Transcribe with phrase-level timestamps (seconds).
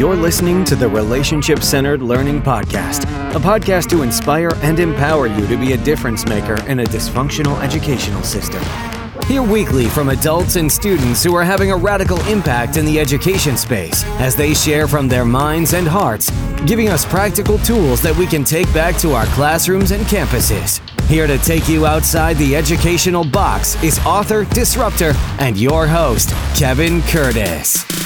[0.00, 3.02] You're listening to the Relationship Centered Learning Podcast,
[3.36, 7.62] a podcast to inspire and empower you to be a difference maker in a dysfunctional
[7.62, 8.62] educational system.
[9.26, 13.58] Hear weekly from adults and students who are having a radical impact in the education
[13.58, 16.30] space as they share from their minds and hearts,
[16.64, 20.80] giving us practical tools that we can take back to our classrooms and campuses.
[21.08, 27.02] Here to take you outside the educational box is author, disruptor, and your host, Kevin
[27.02, 27.99] Curtis.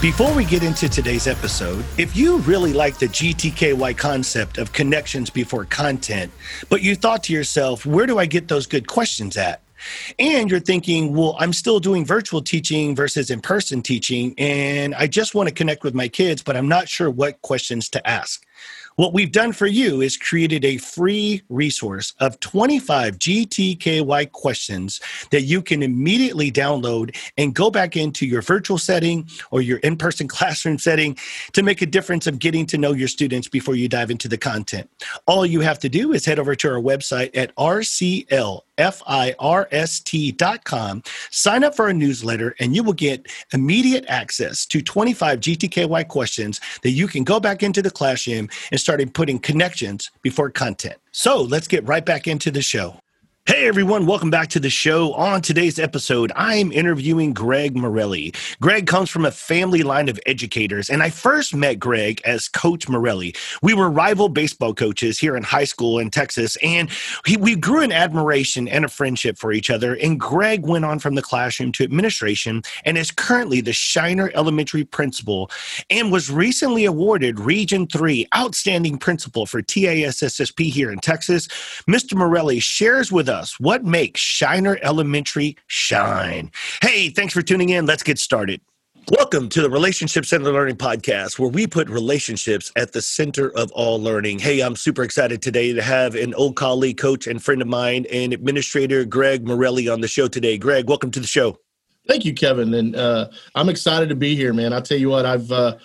[0.00, 5.28] Before we get into today's episode, if you really like the GTKY concept of connections
[5.28, 6.32] before content,
[6.70, 9.60] but you thought to yourself, where do I get those good questions at?
[10.18, 15.06] And you're thinking, well, I'm still doing virtual teaching versus in person teaching, and I
[15.06, 18.42] just want to connect with my kids, but I'm not sure what questions to ask.
[18.96, 25.42] What we've done for you is created a free resource of 25 GTKY questions that
[25.42, 30.28] you can immediately download and go back into your virtual setting or your in person
[30.28, 31.16] classroom setting
[31.52, 34.38] to make a difference of getting to know your students before you dive into the
[34.38, 34.90] content.
[35.26, 39.42] All you have to do is head over to our website at RCL F-I-R-S-T.com.
[41.30, 46.60] Sign up for our newsletter and you will get immediate access to 25 GTKY questions
[46.82, 50.96] that you can go back into the classroom and start putting connections before content.
[51.12, 53.00] So let's get right back into the show.
[53.46, 55.14] Hey everyone, welcome back to the show.
[55.14, 58.34] On today's episode, I am interviewing Greg Morelli.
[58.60, 62.86] Greg comes from a family line of educators, and I first met Greg as Coach
[62.86, 63.34] Morelli.
[63.62, 66.90] We were rival baseball coaches here in high school in Texas, and
[67.24, 69.94] he, we grew an admiration and a friendship for each other.
[69.96, 74.84] And Greg went on from the classroom to administration and is currently the Shiner Elementary
[74.84, 75.50] principal
[75.88, 81.48] and was recently awarded Region 3 Outstanding Principal for TASSP here in Texas.
[81.88, 82.14] Mr.
[82.14, 86.50] Morelli shares with us what makes Shiner Elementary shine.
[86.82, 87.86] Hey, thanks for tuning in.
[87.86, 88.60] Let's get started.
[89.18, 93.72] Welcome to the Relationship Centered Learning Podcast, where we put relationships at the center of
[93.72, 94.38] all learning.
[94.38, 98.06] Hey, I'm super excited today to have an old colleague, coach, and friend of mine,
[98.12, 100.58] and administrator Greg Morelli on the show today.
[100.58, 101.58] Greg, welcome to the show.
[102.06, 102.74] Thank you, Kevin.
[102.74, 104.72] And uh, I'm excited to be here, man.
[104.72, 105.76] I'll tell you what, I've, uh,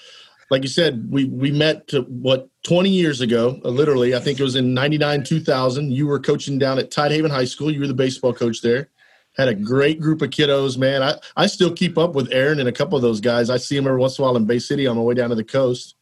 [0.51, 4.16] like you said, we, we met to, what 20 years ago, uh, literally.
[4.16, 5.91] I think it was in 99, 2000.
[5.91, 7.72] You were coaching down at Tidehaven High School.
[7.72, 8.89] You were the baseball coach there.
[9.38, 11.03] Had a great group of kiddos, man.
[11.03, 13.50] I, I still keep up with Aaron and a couple of those guys.
[13.50, 15.29] I see them every once in a while in Bay City on my way down
[15.29, 15.95] to the coast.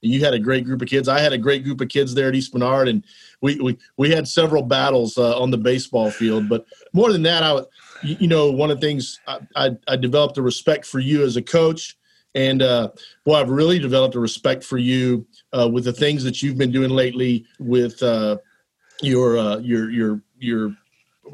[0.00, 1.06] You had a great group of kids.
[1.06, 3.04] I had a great group of kids there at East Bernard, and
[3.40, 6.48] we we, we had several battles uh, on the baseball field.
[6.48, 7.60] But more than that, I
[8.02, 11.36] you know one of the things I, I, I developed a respect for you as
[11.36, 11.96] a coach
[12.34, 12.90] and uh,
[13.26, 16.72] well, I've really developed a respect for you uh, with the things that you've been
[16.72, 18.38] doing lately with uh,
[19.02, 20.74] your uh, your your your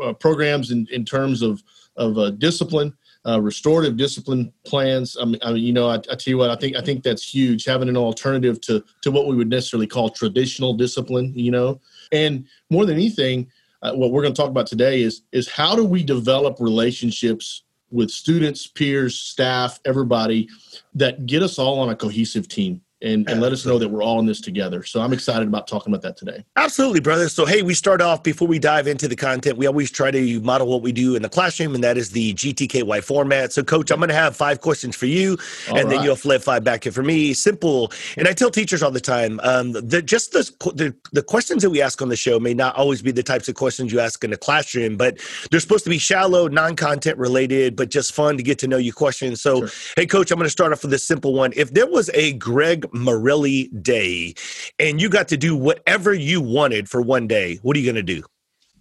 [0.02, 1.62] uh, programs in, in terms of
[1.96, 2.96] of uh, discipline,
[3.38, 5.16] restorative discipline plans.
[5.20, 7.04] I mean, I mean you know, I, I, tell you what, I think I think
[7.04, 7.64] that's huge.
[7.64, 11.80] Having an alternative to to what we would necessarily call traditional discipline, you know,
[12.10, 13.46] and more than anything.
[13.82, 18.10] what we're going to talk about today is is how do we develop relationships with
[18.10, 20.48] students, peers, staff, everybody
[20.94, 24.02] that get us all on a cohesive team and, and let us know that we're
[24.02, 24.82] all in this together.
[24.82, 26.44] So I'm excited about talking about that today.
[26.56, 27.28] Absolutely, brother.
[27.28, 29.56] So, hey, we start off before we dive into the content.
[29.56, 32.34] We always try to model what we do in the classroom, and that is the
[32.34, 33.52] GTKY format.
[33.52, 35.38] So, coach, I'm going to have five questions for you,
[35.70, 35.96] all and right.
[35.96, 37.34] then you'll flip five back here for me.
[37.34, 37.92] Simple.
[38.16, 41.70] And I tell teachers all the time um, that just the, the, the questions that
[41.70, 44.24] we ask on the show may not always be the types of questions you ask
[44.24, 45.18] in the classroom, but
[45.50, 48.76] they're supposed to be shallow, non content related, but just fun to get to know
[48.76, 49.40] you questions.
[49.40, 49.70] So, sure.
[49.96, 51.52] hey, coach, I'm going to start off with this simple one.
[51.54, 54.34] If there was a Greg Morelli day
[54.78, 57.96] and you got to do whatever you wanted for one day, what are you going
[57.96, 58.22] to do?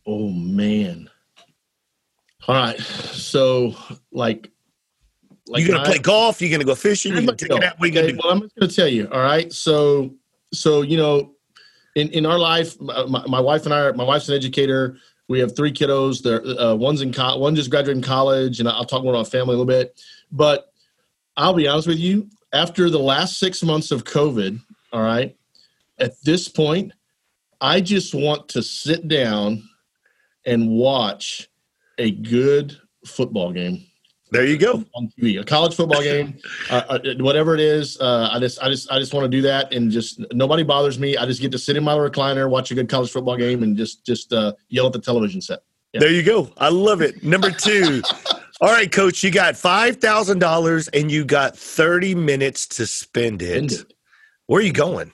[0.05, 1.09] Oh, man.
[2.47, 2.79] All right.
[2.79, 3.75] So,
[4.11, 4.49] like,
[5.47, 6.41] like you gonna play golf?
[6.41, 7.13] You're gonna go fishing?
[7.13, 7.79] You gonna take it out?
[7.79, 8.19] What are you okay, gonna do?
[8.23, 9.07] Well, I'm just gonna tell you.
[9.11, 9.51] All right.
[9.51, 10.13] So,
[10.53, 11.33] so you know,
[11.95, 14.97] in in our life, my, my wife and I, my wife's an educator.
[15.29, 16.21] We have three kiddos.
[16.21, 19.55] There, uh, one's in co- one just graduated college, and I'll talk more about family
[19.55, 20.01] a little bit.
[20.31, 20.71] But
[21.35, 24.59] I'll be honest with you after the last six months of COVID,
[24.93, 25.35] all right,
[25.99, 26.93] at this point,
[27.59, 29.67] I just want to sit down
[30.45, 31.49] and watch
[31.97, 33.83] a good football game.
[34.29, 36.37] There you go on TV, a college football game,
[36.69, 37.99] uh, uh, whatever it is.
[37.99, 40.99] Uh, I just, I just, I just want to do that, and just nobody bothers
[40.99, 41.15] me.
[41.15, 43.77] I just get to sit in my recliner, watch a good college football game, and
[43.77, 45.59] just, just uh, yell at the television set.
[45.93, 46.01] Yeah.
[46.01, 46.51] There you go.
[46.57, 47.23] I love it.
[47.23, 48.01] Number two.
[48.59, 53.69] All right, coach, you got $5,000 and you got 30 minutes to spend it.
[53.69, 53.93] Spend it.
[54.47, 55.13] Where are you going?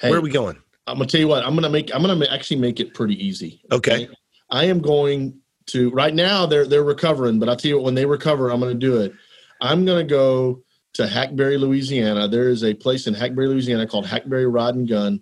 [0.00, 0.58] Hey, Where are we going?
[0.86, 2.78] I'm going to tell you what, I'm going to make I'm going to actually make
[2.78, 3.62] it pretty easy.
[3.72, 4.04] Okay?
[4.04, 4.14] okay.
[4.50, 7.94] I am going to right now they're they're recovering, but I'll tell you what when
[7.94, 9.12] they recover, I'm going to do it.
[9.60, 10.62] I'm going to go
[10.92, 12.28] to Hackberry, Louisiana.
[12.28, 15.20] There is a place in Hackberry, Louisiana called Hackberry Rod and Gun.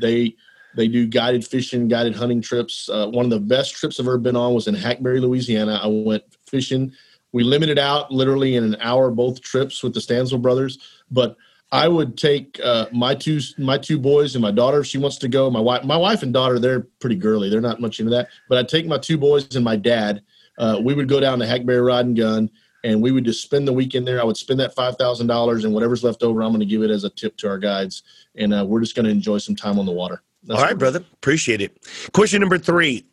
[0.00, 0.36] They
[0.76, 2.88] they do guided fishing, guided hunting trips.
[2.88, 5.80] Uh, one of the best trips I've ever been on was in Hackberry, Louisiana.
[5.82, 6.92] I went fishing.
[7.32, 10.78] We limited out literally in an hour both trips with the Stansel brothers,
[11.10, 11.36] but
[11.72, 15.16] I would take uh, my two my two boys and my daughter if she wants
[15.18, 15.50] to go.
[15.50, 17.48] My wife my wife and daughter they're pretty girly.
[17.50, 18.28] They're not much into that.
[18.48, 20.22] But I'd take my two boys and my dad.
[20.58, 22.50] Uh, we would go down to Hackberry Rod and Gun
[22.84, 24.20] and we would just spend the weekend there.
[24.20, 26.82] I would spend that five thousand dollars, and whatever's left over, I'm going to give
[26.82, 28.02] it as a tip to our guides,
[28.34, 30.22] and uh, we're just going to enjoy some time on the water.
[30.44, 31.76] That's All right, brother, appreciate it.
[32.12, 33.06] Question number three: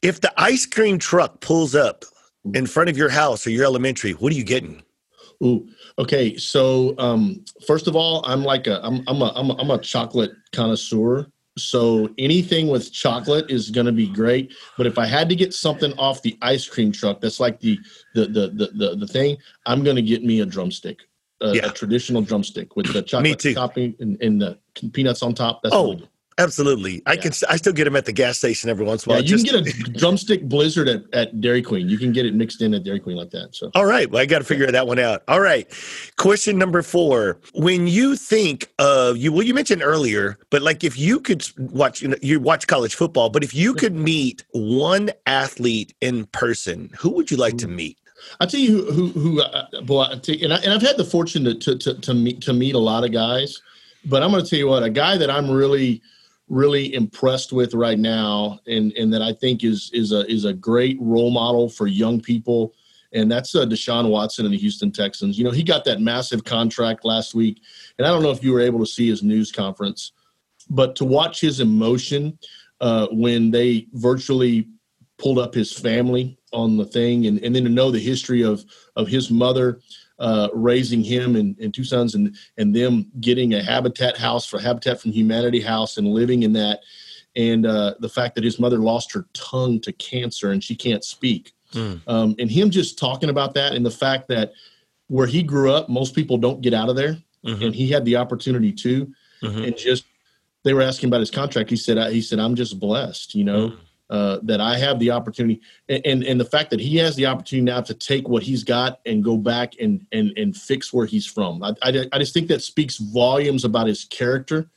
[0.00, 2.04] If the ice cream truck pulls up
[2.54, 4.82] in front of your house or your elementary, what are you getting?
[5.42, 5.68] Ooh,
[5.98, 6.36] okay.
[6.36, 9.78] So um, first of all, I'm like a I'm I'm a I'm a, I'm a
[9.78, 11.26] chocolate connoisseur.
[11.58, 14.54] So anything with chocolate is going to be great.
[14.78, 17.78] But if I had to get something off the ice cream truck, that's like the
[18.14, 19.36] the the the the, the thing.
[19.66, 21.00] I'm going to get me a drumstick,
[21.40, 21.66] a, yeah.
[21.66, 24.58] a traditional drumstick with the chocolate topping and, and, the
[24.92, 25.62] peanuts on top.
[25.62, 26.00] That's oh,
[26.38, 27.32] Absolutely, I can.
[27.48, 29.22] I still get them at the gas station every once in a while.
[29.22, 31.88] Yeah, you just, can get a drumstick blizzard at, at Dairy Queen.
[31.88, 33.54] You can get it mixed in at Dairy Queen like that.
[33.54, 34.72] So, all right, well, I got to figure yeah.
[34.72, 35.22] that one out.
[35.28, 35.70] All right,
[36.16, 40.98] question number four: When you think of you, well, you mentioned earlier, but like if
[40.98, 45.10] you could watch, you know, you watch college football, but if you could meet one
[45.26, 47.98] athlete in person, who would you like to meet?
[48.40, 51.44] I'll tell you who, who, who uh, boy, and, I, and I've had the fortune
[51.44, 53.60] to, to, to, to meet, to meet a lot of guys,
[54.04, 56.02] but I'm going to tell you what, a guy that I'm really,
[56.52, 60.52] really impressed with right now, and and that I think is is a is a
[60.52, 62.74] great role model for young people.
[63.14, 65.36] And that's uh, Deshaun Watson and the Houston Texans.
[65.36, 67.60] You know, he got that massive contract last week,
[67.98, 70.12] and I don't know if you were able to see his news conference,
[70.70, 72.38] but to watch his emotion
[72.80, 74.68] uh, when they virtually
[75.18, 78.64] pulled up his family on the thing, and, and then to know the history of
[78.96, 79.80] of his mother
[80.22, 84.60] uh, raising him and, and, two sons and, and them getting a habitat house for
[84.60, 86.80] habitat from humanity house and living in that.
[87.34, 91.04] And uh, the fact that his mother lost her tongue to cancer and she can't
[91.04, 91.52] speak.
[91.72, 92.02] Mm.
[92.06, 94.52] um, and him just talking about that and the fact that
[95.08, 97.16] where he grew up most people don't get out of there.
[97.44, 97.62] Mm-hmm.
[97.62, 99.12] and he had the opportunity to.
[99.42, 99.64] Mm-hmm.
[99.64, 100.04] and just
[100.62, 101.68] they were asking about his contract.
[101.68, 103.70] He said I, he said i'm just blessed you know?
[103.70, 103.78] Mm
[104.12, 107.24] uh, that I have the opportunity, and, and, and the fact that he has the
[107.24, 111.06] opportunity now to take what he's got and go back and and and fix where
[111.06, 111.62] he's from.
[111.62, 114.68] I, I, I just think that speaks volumes about his character,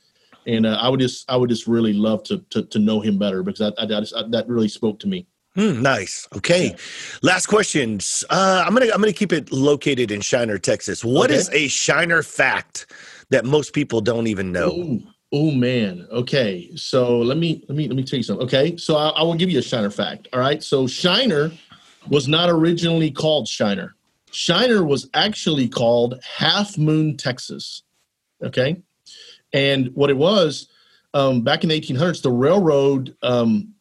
[0.46, 3.18] and uh, I would just I would just really love to to, to know him
[3.18, 5.26] better because I, I, I just, that really spoke to me.
[5.54, 6.26] Hmm, nice.
[6.34, 6.68] Okay.
[6.70, 6.76] Yeah.
[7.22, 8.24] Last questions.
[8.30, 11.04] Uh, I'm gonna I'm gonna keep it located in Shiner, Texas.
[11.04, 11.38] What okay.
[11.38, 12.90] is a Shiner fact
[13.28, 14.70] that most people don't even know?
[14.70, 15.02] Ooh.
[15.38, 16.06] Oh man.
[16.10, 16.74] Okay.
[16.76, 18.46] So let me let me let me tell you something.
[18.46, 18.74] Okay.
[18.78, 20.28] So I, I, will give you a Shiner fact.
[20.32, 20.64] All right.
[20.64, 21.52] So Shiner
[22.08, 23.94] was not originally called Shiner.
[24.30, 27.82] Shiner was actually called Half Moon, Texas.
[28.42, 28.80] Okay.
[29.52, 30.68] And what it was
[31.12, 33.74] um, back in the 1800s, the railroad um,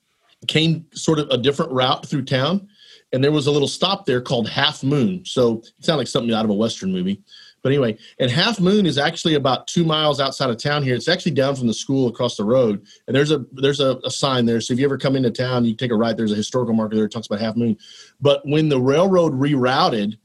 [0.50, 2.68] came sort of a different route through town,
[3.13, 5.24] and there was a little stop there called Half Moon.
[5.24, 7.24] So it sounded like something out of a Western movie.
[7.66, 10.94] But anyway, and Half Moon is actually about two miles outside of town here.
[10.94, 12.86] It's actually down from the school across the road.
[13.08, 14.62] And there's a there's a, a sign there.
[14.62, 16.16] So if you ever come into town, you take a right.
[16.16, 17.76] There's a historical marker there that talks about Half Moon.
[18.22, 20.20] But when the railroad rerouted,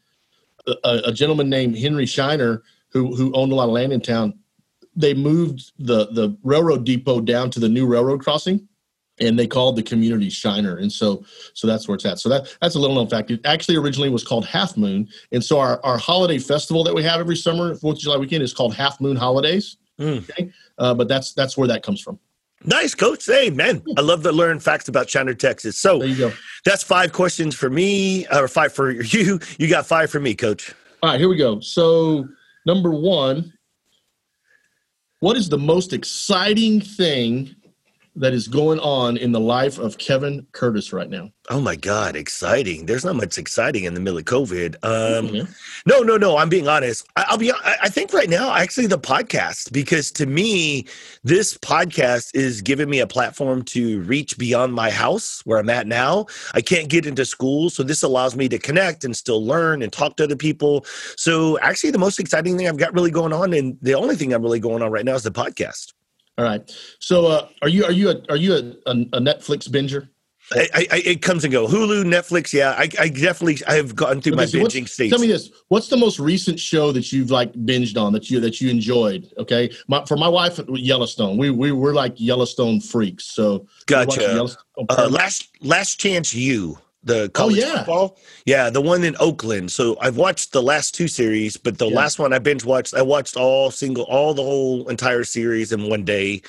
[0.66, 4.38] a, a gentleman named Henry Shiner, who who owned a lot of land in town,
[4.94, 8.68] they moved the the railroad depot down to the new railroad crossing
[9.20, 11.24] and they called the community Shiner, and so
[11.54, 12.18] so that's where it's at.
[12.18, 13.30] So that that's a little known fact.
[13.30, 17.02] It actually originally was called Half Moon, and so our, our holiday festival that we
[17.02, 19.76] have every summer, Fourth of July weekend, is called Half Moon Holidays.
[19.98, 20.18] Mm.
[20.30, 22.18] Okay, uh, but that's that's where that comes from.
[22.64, 23.24] Nice, coach.
[23.24, 25.78] Hey, man, I love to learn facts about Shiner, Texas.
[25.78, 26.32] So there you go.
[26.66, 29.40] That's five questions for me, or five for you.
[29.58, 30.74] You got five for me, coach.
[31.02, 31.60] All right, here we go.
[31.60, 32.28] So
[32.66, 33.52] number one,
[35.20, 37.54] what is the most exciting thing
[38.20, 41.30] that is going on in the life of Kevin Curtis right now?
[41.48, 42.86] Oh my God, exciting!
[42.86, 44.76] There's not much exciting in the middle of COVID.
[44.84, 45.52] Um, mm-hmm.
[45.84, 46.36] No, no, no.
[46.36, 47.08] I'm being honest.
[47.16, 47.52] I, will be.
[47.64, 50.86] I think right now, actually, the podcast because to me,
[51.24, 55.88] this podcast is giving me a platform to reach beyond my house where I'm at
[55.88, 56.26] now.
[56.54, 59.92] I can't get into school, so this allows me to connect and still learn and
[59.92, 60.84] talk to other people.
[61.16, 64.32] So, actually, the most exciting thing I've got really going on, and the only thing
[64.32, 65.94] I'm really going on right now is the podcast.
[66.38, 66.62] All right.
[66.98, 70.08] So, uh, are you are you a are you a, a, Netflix binger?
[70.52, 71.68] I, I, it comes and go.
[71.68, 72.52] Hulu, Netflix.
[72.52, 75.10] Yeah, I, I definitely I have gone through my binging stage.
[75.10, 78.40] Tell me this: What's the most recent show that you've like binged on that you
[78.40, 79.32] that you enjoyed?
[79.38, 81.36] Okay, my, for my wife, Yellowstone.
[81.36, 83.26] We we we're like Yellowstone freaks.
[83.26, 84.48] So gotcha.
[84.88, 86.78] Uh, last Last Chance U.
[87.02, 87.78] the oh, college yeah.
[87.78, 88.18] football.
[88.44, 89.72] Yeah, the one in Oakland.
[89.72, 91.96] So I've watched the last two series, but the Yeah.
[91.96, 92.94] last one I binge watched.
[92.94, 96.42] I watched all single, all the whole entire series in one day.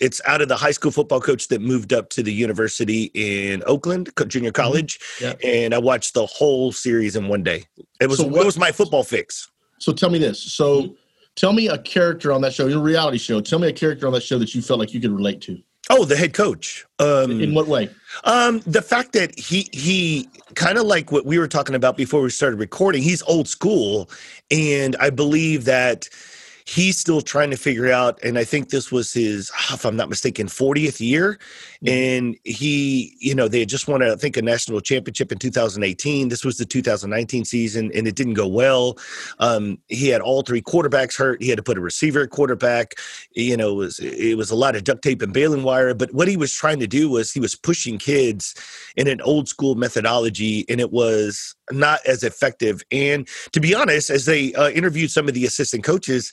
[0.00, 3.62] It's out of the high school football coach that moved up to the university in
[3.66, 4.62] Oakland, junior mm-hmm.
[4.62, 5.34] college, Yeah.
[5.44, 7.64] and I watched the whole series in one day.
[8.00, 9.50] It was So it what- was my football fix.
[9.78, 10.42] So tell me this.
[10.42, 10.92] So mm-hmm.
[11.36, 13.40] tell me a character on that show, your reality show.
[13.40, 15.58] Tell me a character on that show that you felt like you could relate to.
[15.90, 16.84] Oh, the head coach.
[16.98, 17.88] Um, In what way?
[18.24, 22.20] Um, the fact that he he kind of like what we were talking about before
[22.20, 23.02] we started recording.
[23.02, 24.10] He's old school,
[24.50, 26.08] and I believe that
[26.68, 28.22] he's still trying to figure out.
[28.22, 31.38] And I think this was his, if I'm not mistaken, 40th year.
[31.86, 36.28] And he, you know, they had just won, I think, a national championship in 2018.
[36.28, 38.98] This was the 2019 season, and it didn't go well.
[39.38, 41.42] Um, he had all three quarterbacks hurt.
[41.42, 42.96] He had to put a receiver at quarterback.
[43.32, 45.94] You know, it was it was a lot of duct tape and baling wire.
[45.94, 48.54] But what he was trying to do was he was pushing kids
[48.96, 52.82] in an old school methodology, and it was not as effective.
[52.90, 56.32] And to be honest, as they uh, interviewed some of the assistant coaches,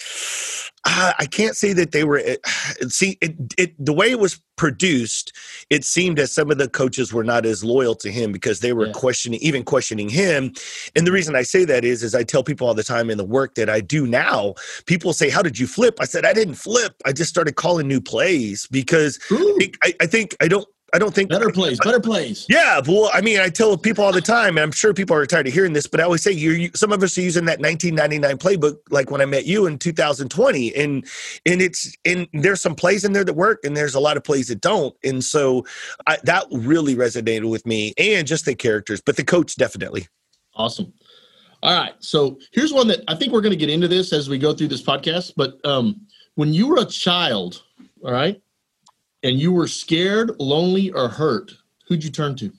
[0.86, 2.20] uh, I can't say that they were.
[2.20, 2.36] Uh,
[2.90, 5.34] see, it, it the way it was produced,
[5.70, 8.72] it seemed as some of the coaches were not as loyal to him because they
[8.72, 8.94] were Yeah.
[8.94, 10.54] questioning, even questioning him.
[10.96, 13.18] And the reason I say that is, is I tell people all the time in
[13.18, 14.54] the work that I do now.
[14.86, 16.94] People say, "How did you flip?" I said, "I didn't flip.
[17.06, 21.14] I just started calling new plays because Ooh, I, I think I don't." I don't
[21.14, 22.46] think better plays, better plays.
[22.48, 25.26] yeah, well, I mean, I tell people all the time, and I'm sure people are
[25.26, 27.44] tired of hearing this, but I always say you're you, some of us are using
[27.46, 31.06] that 1999 playbook, like when I met you in 2020, and
[31.46, 34.24] and it's and there's some plays in there that work, and there's a lot of
[34.24, 35.66] plays that don't, and so
[36.08, 40.08] I, that really resonated with me, and just the characters, but the coach definitely.
[40.56, 40.94] Awesome.
[41.62, 41.94] All right.
[42.00, 44.54] So here's one that I think we're going to get into this as we go
[44.54, 45.34] through this podcast.
[45.36, 47.64] But um, when you were a child,
[48.02, 48.42] all right,
[49.26, 51.52] and you were scared, lonely, or hurt,
[51.88, 52.52] who'd you turn to?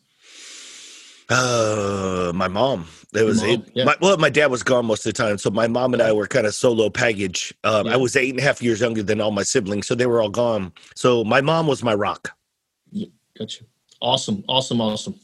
[1.29, 2.89] Uh, my mom.
[3.15, 3.85] It was mom, it, yeah.
[3.85, 6.13] my, well, my dad was gone most of the time, so my mom and I
[6.13, 7.55] were kind of solo package.
[7.63, 7.95] Um, Yeah.
[7.95, 10.21] I was eight and a half years younger than all my siblings, so they were
[10.21, 10.73] all gone.
[10.97, 12.37] So my mom was my rock.
[13.39, 13.65] Gotcha.
[14.01, 14.45] Awesome.
[14.49, 14.81] Awesome.
[14.81, 15.15] Awesome.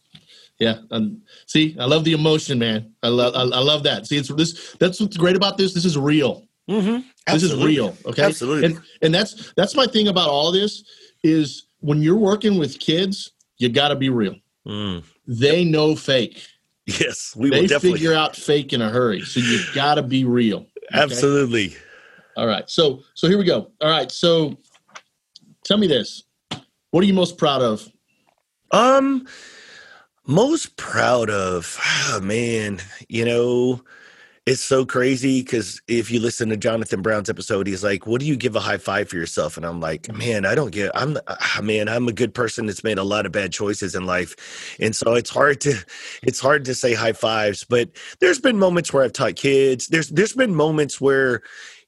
[0.61, 0.79] Yeah.
[0.93, 2.95] And see, I love the emotion, man.
[3.03, 3.35] I love.
[3.35, 4.07] I, I love that.
[4.07, 4.77] See, it's this.
[4.79, 5.75] That's what's great about this.
[5.75, 6.47] This is real.
[6.69, 7.01] Mm-hmm.
[7.33, 7.97] This is real.
[8.07, 8.23] Okay.
[8.23, 8.67] Absolutely.
[8.67, 10.85] And and that's that's my thing about all of this
[11.23, 14.37] is when you're working with kids, you got to be real.
[14.67, 15.05] Mm.
[15.27, 16.47] They know fake.
[16.87, 17.99] Yes, we they will definitely.
[17.99, 19.21] figure out fake in a hurry.
[19.21, 20.59] So you got to be real.
[20.59, 21.03] okay?
[21.03, 21.77] Absolutely.
[22.37, 22.69] All right.
[22.69, 23.71] So so here we go.
[23.81, 24.11] All right.
[24.11, 24.59] So
[25.65, 26.25] tell me this.
[26.91, 27.89] What are you most proud of?
[28.73, 29.27] Um,
[30.27, 33.83] most proud of, oh, man, you know,
[34.45, 38.27] it's so crazy because if you listen to Jonathan Brown's episode, he's like, "What do
[38.27, 40.91] you give a high five for yourself?" And I'm like, "Man, I don't get.
[40.97, 44.05] I'm, ah, man, I'm a good person that's made a lot of bad choices in
[44.05, 45.75] life, and so it's hard to,
[46.25, 47.63] it's hard to say high fives.
[47.63, 49.87] But there's been moments where I've taught kids.
[49.87, 51.43] There's, there's been moments where,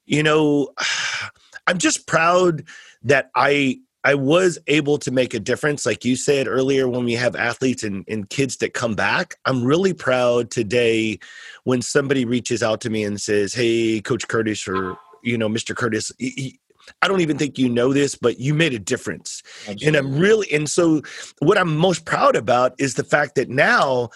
[0.05, 0.69] you know,
[1.67, 2.63] I'm just proud
[3.03, 7.13] that I I was able to make a difference, like you said earlier, when we
[7.13, 9.33] have athletes and, and kids that come back.
[9.45, 11.17] I'm really proud today
[11.63, 15.75] when somebody reaches out to me and says, Hey, Coach Curtis, or, you know, Mr.
[15.75, 16.11] Curtis,
[17.01, 19.41] I don't even think you know this, but you made a difference.
[19.67, 21.01] And I'm really, and so
[21.39, 24.09] what I'm most proud about is the fact that now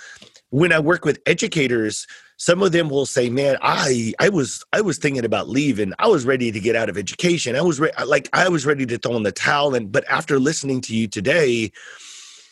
[0.52, 2.06] when I work with educators,
[2.40, 5.94] some of them will say, "Man, I I was I was thinking about leaving.
[6.00, 7.56] I was ready to get out of education.
[7.56, 10.40] I was re- like I was ready to throw in the towel." And but after
[10.40, 11.72] listening to you today,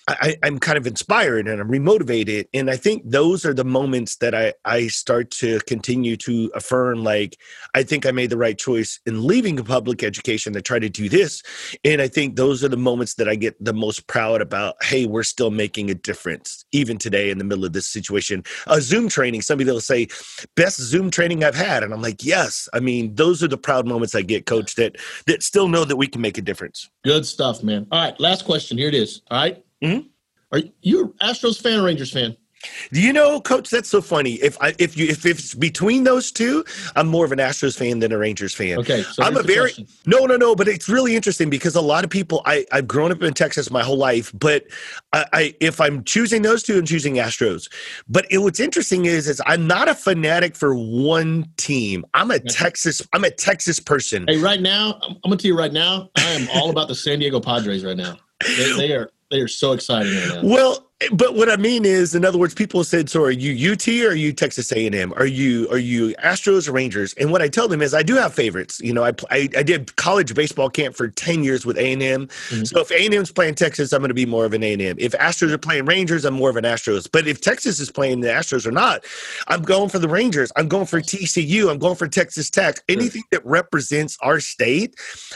[0.07, 2.47] I, I'm kind of inspired and I'm remotivated.
[2.53, 7.03] And I think those are the moments that I, I start to continue to affirm
[7.03, 7.37] like,
[7.75, 11.09] I think I made the right choice in leaving public education to try to do
[11.09, 11.43] this.
[11.83, 14.81] And I think those are the moments that I get the most proud about.
[14.81, 18.45] Hey, we're still making a difference, even today in the middle of this situation.
[18.67, 20.07] A Zoom training, somebody will say,
[20.55, 21.83] best Zoom training I've had.
[21.83, 22.69] And I'm like, yes.
[22.73, 24.95] I mean, those are the proud moments I get, coach, that
[25.25, 26.89] that still know that we can make a difference.
[27.03, 27.87] Good stuff, man.
[27.91, 28.77] All right, last question.
[28.77, 29.21] Here it is.
[29.29, 29.63] All right?
[29.83, 30.07] Mhm.
[30.51, 32.35] Are you Astros fan or Rangers fan?
[32.91, 33.69] Do you know, Coach?
[33.69, 34.33] That's so funny.
[34.35, 36.65] If I if you if it's between those two,
[36.95, 38.79] I'm more of an Astros fan than a Rangers fan.
[38.79, 39.87] Okay, so I'm a very question.
[40.07, 40.55] no, no, no.
[40.55, 42.41] But it's really interesting because a lot of people.
[42.45, 44.65] I I've grown up in Texas my whole life, but
[45.13, 47.71] I, I if I'm choosing those two, I'm choosing Astros.
[48.09, 52.05] But it, what's interesting is is I'm not a fanatic for one team.
[52.15, 53.03] I'm a Texas.
[53.13, 54.25] I'm a Texas person.
[54.27, 56.95] Hey, right now, I'm, I'm gonna tell you right now, I am all about the
[56.95, 58.17] San Diego Padres right now.
[58.57, 60.29] They, they are they are so excited.
[60.29, 60.43] right.
[60.43, 63.87] Well, but what I mean is, in other words, people said, "So are you UT
[63.87, 65.13] or are you Texas A and M?
[65.15, 68.15] Are you are you Astros or Rangers?" And what I tell them is, I do
[68.15, 68.79] have favorites.
[68.79, 72.01] You know, I I, I did college baseball camp for ten years with A and
[72.01, 72.27] M.
[72.27, 72.63] Mm-hmm.
[72.63, 74.73] So if A and M's playing Texas, I'm going to be more of an A
[74.73, 74.95] and M.
[74.97, 77.07] If Astros are playing Rangers, I'm more of an Astros.
[77.11, 79.05] But if Texas is playing the Astros or not,
[79.47, 80.51] I'm going for the Rangers.
[80.55, 81.69] I'm going for TCU.
[81.69, 82.79] I'm going for Texas Tech.
[82.89, 84.95] Anything that represents our state,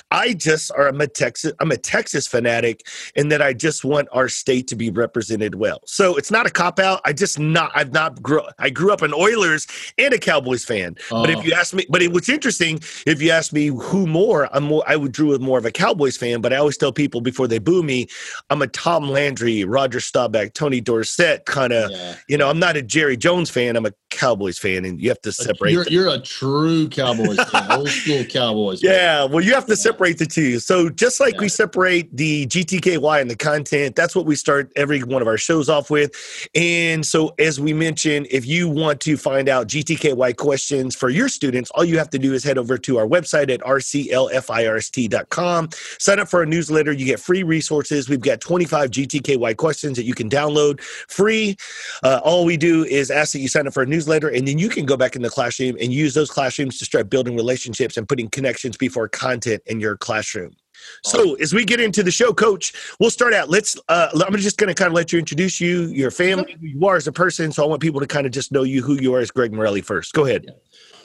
[0.10, 4.08] I just are I'm a Texas I'm a Texas fanatic, and that I just want
[4.12, 5.82] our state to be represented did well.
[5.86, 7.02] So it's not a cop out.
[7.06, 9.68] I just not I've not grew I grew up an Oilers
[9.98, 10.96] and a Cowboys fan.
[11.12, 11.22] Oh.
[11.22, 11.42] But if oh.
[11.42, 14.84] you ask me, but it, what's interesting, if you ask me who more, I'm more
[14.88, 16.42] I would drew with more of a Cowboys fan.
[16.42, 18.08] But I always tell people before they boo me,
[18.50, 21.92] I'm a Tom Landry, Roger Staubach, Tony Dorsett kind of.
[21.92, 22.16] Yeah.
[22.28, 23.76] You know, I'm not a Jerry Jones fan.
[23.76, 25.72] I'm a Cowboys fan, and you have to separate.
[25.72, 28.84] You're, you're a true Cowboys fan, old school Cowboys.
[28.84, 29.76] Yeah, well, you have to yeah.
[29.76, 30.60] separate the two.
[30.60, 31.42] So just like yeah.
[31.42, 35.38] we separate the GTKY and the content, that's what we start every one of our
[35.42, 36.12] shows off with.
[36.56, 41.28] And so, as we mentioned, if you want to find out GTKY questions for your
[41.28, 45.70] students, all you have to do is head over to our website at rclfirst.com.
[46.00, 46.92] Sign up for our newsletter.
[46.92, 48.10] You get free resources.
[48.10, 51.58] We've got 25 GTKY questions that you can download free.
[52.04, 54.58] Uh, all we do is ask that you sign up for a newsletter, and then
[54.58, 57.98] you can go back in the classroom and use those classrooms to start building relationships
[57.98, 60.56] and putting connections before content in your classroom.
[61.04, 63.50] So as we get into the show, Coach, we'll start out.
[63.50, 63.80] Let's.
[63.90, 66.86] Uh, I'm just going to kind of let you introduce you, your family, who you
[66.86, 67.52] are as a person.
[67.52, 69.54] So I want people to kind of just know you, who you are as Greg
[69.54, 70.14] Morelli first.
[70.14, 70.46] Go ahead.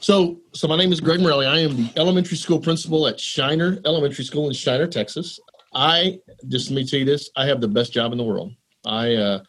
[0.01, 1.47] So, so my name is Greg Morelli.
[1.47, 5.41] I am the elementary school principal at Shiner Elementary School in Shiner, Texas.
[5.75, 8.53] I just let me tell you this: I have the best job in the world.
[8.85, 9.43] I uh,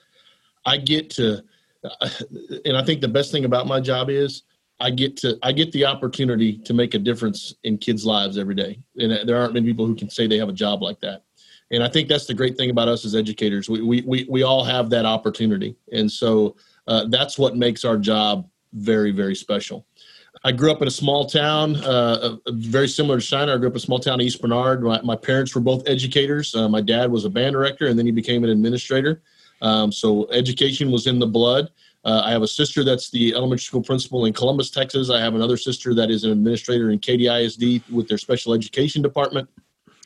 [0.65, 1.43] I get to,
[1.83, 2.09] uh,
[2.65, 4.43] and I think the best thing about my job is
[4.79, 8.55] I get to I get the opportunity to make a difference in kids' lives every
[8.55, 11.23] day, and there aren't many people who can say they have a job like that.
[11.71, 13.69] And I think that's the great thing about us as educators.
[13.69, 16.55] We we we, we all have that opportunity, and so
[16.87, 19.85] uh, that's what makes our job very very special.
[20.43, 23.53] I grew up in a small town, uh, uh very similar to Shiner.
[23.53, 24.83] I grew up in a small town, in East Bernard.
[24.83, 26.53] My, my parents were both educators.
[26.53, 29.23] Uh, my dad was a band director, and then he became an administrator.
[29.61, 31.69] Um, so education was in the blood.
[32.07, 35.09] Uh, I have a sister that's the elementary school principal in Columbus, Texas.
[35.09, 39.01] I have another sister that is an administrator in Katy ISD with their special education
[39.01, 39.49] department.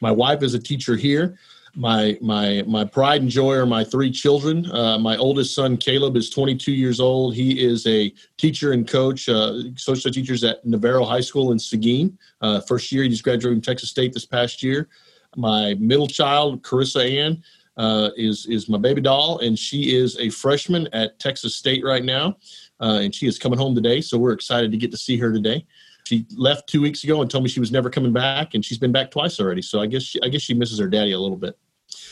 [0.01, 1.37] My wife is a teacher here.
[1.75, 4.69] My my my pride and joy are my three children.
[4.71, 7.35] Uh, my oldest son Caleb is 22 years old.
[7.35, 12.17] He is a teacher and coach, uh, social teachers at Navarro High School in Seguin.
[12.41, 14.89] Uh, first year, he just graduated from Texas State this past year.
[15.37, 17.41] My middle child, Carissa Ann,
[17.81, 22.05] uh, is is my baby doll, and she is a freshman at Texas State right
[22.05, 22.37] now,
[22.79, 24.01] uh, and she is coming home today.
[24.01, 25.65] So we're excited to get to see her today.
[26.03, 28.77] She left two weeks ago and told me she was never coming back, and she's
[28.77, 29.63] been back twice already.
[29.63, 31.57] So I guess she, I guess she misses her daddy a little bit.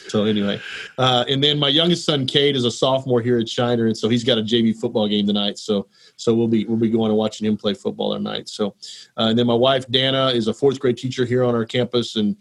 [0.08, 0.60] So anyway,
[0.98, 4.10] uh, and then my youngest son Cade is a sophomore here at Shiner, and so
[4.10, 5.60] he's got a JV football game tonight.
[5.60, 8.50] So so we'll be we'll be going and watching him play football tonight.
[8.50, 8.76] So
[9.18, 12.16] uh, and then my wife Dana is a fourth grade teacher here on our campus,
[12.16, 12.36] and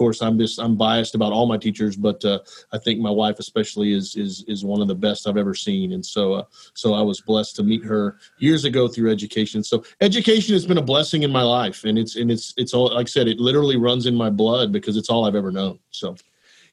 [0.00, 2.38] course, I'm just I'm biased about all my teachers, but uh,
[2.72, 5.92] I think my wife especially is is is one of the best I've ever seen,
[5.92, 9.62] and so uh, so I was blessed to meet her years ago through education.
[9.62, 12.94] So education has been a blessing in my life, and it's and it's it's all
[12.94, 15.78] like I said, it literally runs in my blood because it's all I've ever known.
[15.90, 16.16] So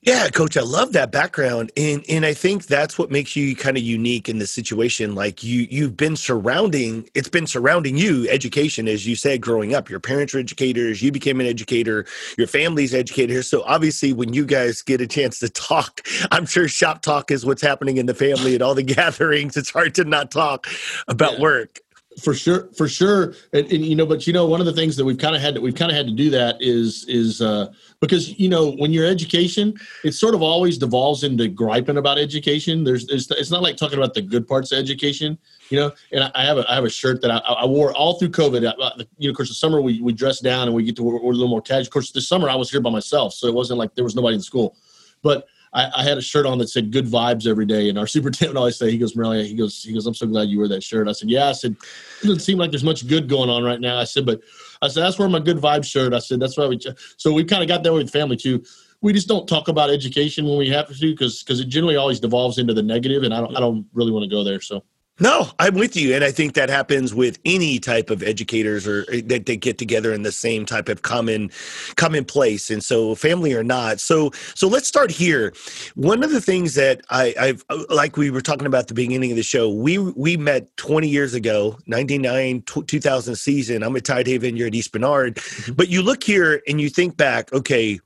[0.08, 1.70] yeah, coach, I love that background.
[1.76, 5.16] And and I think that's what makes you kind of unique in this situation.
[5.16, 9.90] Like you you've been surrounding it's been surrounding you education as you said growing up.
[9.90, 12.06] Your parents are educators, you became an educator,
[12.38, 13.50] your family's educators.
[13.50, 16.00] So obviously when you guys get a chance to talk,
[16.32, 19.58] I'm sure shop talk is what's happening in the family at all the gatherings.
[19.58, 20.68] It's hard to not talk
[21.10, 21.42] about yeah.
[21.42, 21.82] work
[22.22, 23.36] for sure for sure.
[23.54, 25.42] And, and, you know but you know one of the things that we've kind of
[25.42, 28.72] had to we've kind of had to do that is is uh because you know
[28.74, 32.84] when you're education it sort of always devolves into griping about education.
[32.84, 35.38] There's, it's not like talking about the good parts of education
[35.70, 35.92] you know?
[36.12, 38.30] And i, I have a i have a shirt that i, I wore all through
[38.30, 38.66] covid.
[38.68, 41.04] I, you know of course the summer we, we dress down and we get to
[41.04, 41.82] wear, wear a little more casual.
[41.82, 44.16] Of course this summer i was here by myself so it wasn't like there was
[44.16, 44.76] nobody in school.
[45.24, 48.08] But I, I, had a shirt on that said "Good Vibes" every day, and our
[48.08, 50.68] superintendent always say, "He goes, Morelli, he goes, he goes, I'm so glad you wear
[50.70, 51.76] that shirt." I said, "Yeah." I said,
[52.22, 54.42] "It doesn't seem like there's much good going on right now." I said, "But,"
[54.82, 56.80] I said, "That's where my Good Vibes shirt." I said, "That's why we."
[57.18, 58.64] So we kind of got that with family too.
[59.02, 62.20] We just don't talk about education when we have to because because it generally always
[62.20, 64.62] devolves into the negative, and I don't I don't really want to go there.
[64.62, 64.84] So
[65.20, 69.06] no, I'm with you, and I think that happens with any type of educators or
[69.12, 71.50] eh, that they get together in the same type of common
[71.96, 74.00] common place, and so family or not.
[74.00, 75.54] So, so let's start here.
[75.96, 78.94] One of the things that I, I've uh, like we were talking about at the
[78.94, 83.84] beginning of the show, we we met 20 years ago, 99 2000 season.
[83.84, 85.74] I'm at Tidehaven, you're at East Bernard, mm-hmm.
[85.74, 88.00] but you look here and you think back, okay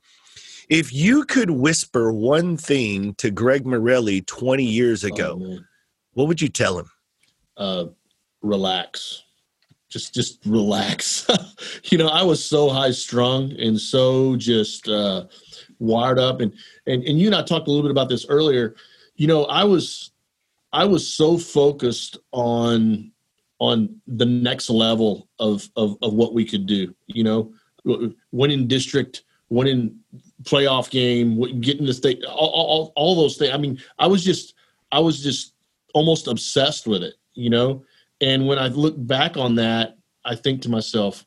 [0.68, 5.58] if you could whisper one thing to Greg Morelli 20 years ago, oh,
[6.14, 6.90] what would you tell him?
[7.56, 7.86] Uh,
[8.42, 9.22] relax.
[9.88, 11.26] Just, just relax.
[11.90, 15.26] you know, I was so high strung and so just uh,
[15.78, 16.52] wired up, and
[16.86, 18.74] and and you and I talked a little bit about this earlier.
[19.16, 20.12] You know, I was,
[20.72, 23.12] I was so focused on
[23.58, 26.94] on the next level of of, of what we could do.
[27.06, 27.52] You know,
[28.30, 29.98] winning district, winning
[30.44, 33.52] playoff game, getting the state, all, all, all those things.
[33.52, 34.54] I mean, I was just,
[34.90, 35.54] I was just
[35.94, 37.84] almost obsessed with it, you know?
[38.20, 41.26] And when I look back on that, I think to myself,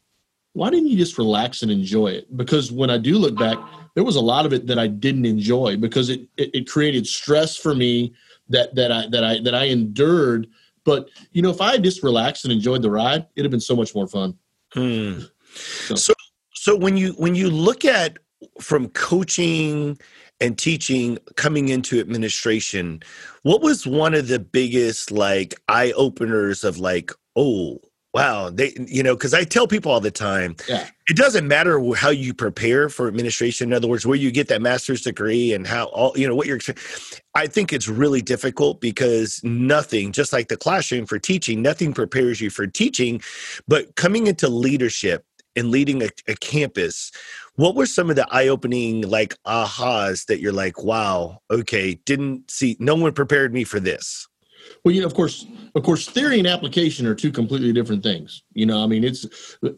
[0.54, 2.36] why didn't you just relax and enjoy it?
[2.38, 3.58] Because when I do look back,
[3.94, 7.06] there was a lot of it that I didn't enjoy because it, it, it created
[7.06, 8.14] stress for me
[8.50, 10.48] that, that I, that I, that I endured.
[10.86, 13.76] But, you know, if I just relaxed and enjoyed the ride, it'd have been so
[13.76, 14.38] much more fun.
[14.72, 15.22] Hmm.
[15.54, 16.14] So, so,
[16.54, 18.20] so when you, when you look at
[18.62, 19.98] from coaching
[20.40, 23.02] and teaching coming into administration
[23.44, 27.80] what was one of the biggest like eye openers of like oh
[28.14, 30.88] wow they you know because i tell people all the time yeah.
[31.10, 34.62] it doesn't matter how you prepare for administration in other words where you get that
[34.62, 36.60] master's degree and how all you know what you're
[37.36, 42.40] i think it's really difficult because nothing just like the classroom for teaching nothing prepares
[42.40, 43.22] you for teaching
[43.68, 47.12] but coming into leadership and leading a, a campus
[47.56, 52.76] what were some of the eye-opening like ahas that you're like wow okay didn't see
[52.80, 54.28] no one prepared me for this
[54.84, 58.44] well you know of course of course theory and application are two completely different things.
[58.54, 59.26] You know i mean it's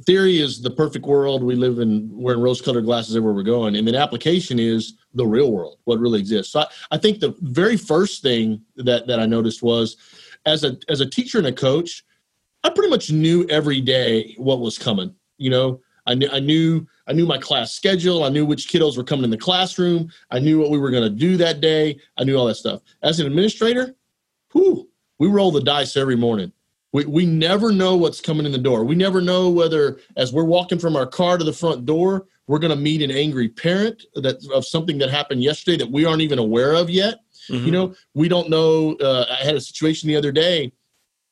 [0.06, 1.44] theory is the perfect world.
[1.44, 3.76] We live in wearing rose colored glasses everywhere we're going.
[3.76, 6.54] And then application is the real world what really exists.
[6.54, 9.98] So I, I think the very first thing that that i noticed was
[10.46, 12.04] as a as a teacher and a coach
[12.64, 16.88] i pretty much knew every day what was coming you know I knew, I knew
[17.06, 18.24] I knew my class schedule.
[18.24, 20.10] I knew which kiddos were coming in the classroom.
[20.32, 22.00] I knew what we were going to do that day.
[22.18, 22.82] I knew all that stuff.
[23.04, 23.94] As an administrator,
[24.54, 26.52] whew, we roll the dice every morning.
[26.94, 28.84] We, we never know what's coming in the door.
[28.84, 32.60] We never know whether, as we're walking from our car to the front door, we're
[32.60, 36.22] going to meet an angry parent that of something that happened yesterday that we aren't
[36.22, 37.20] even aware of yet.
[37.50, 37.66] Mm-hmm.
[37.66, 38.96] You know, we don't know.
[38.96, 40.72] Uh, I had a situation the other day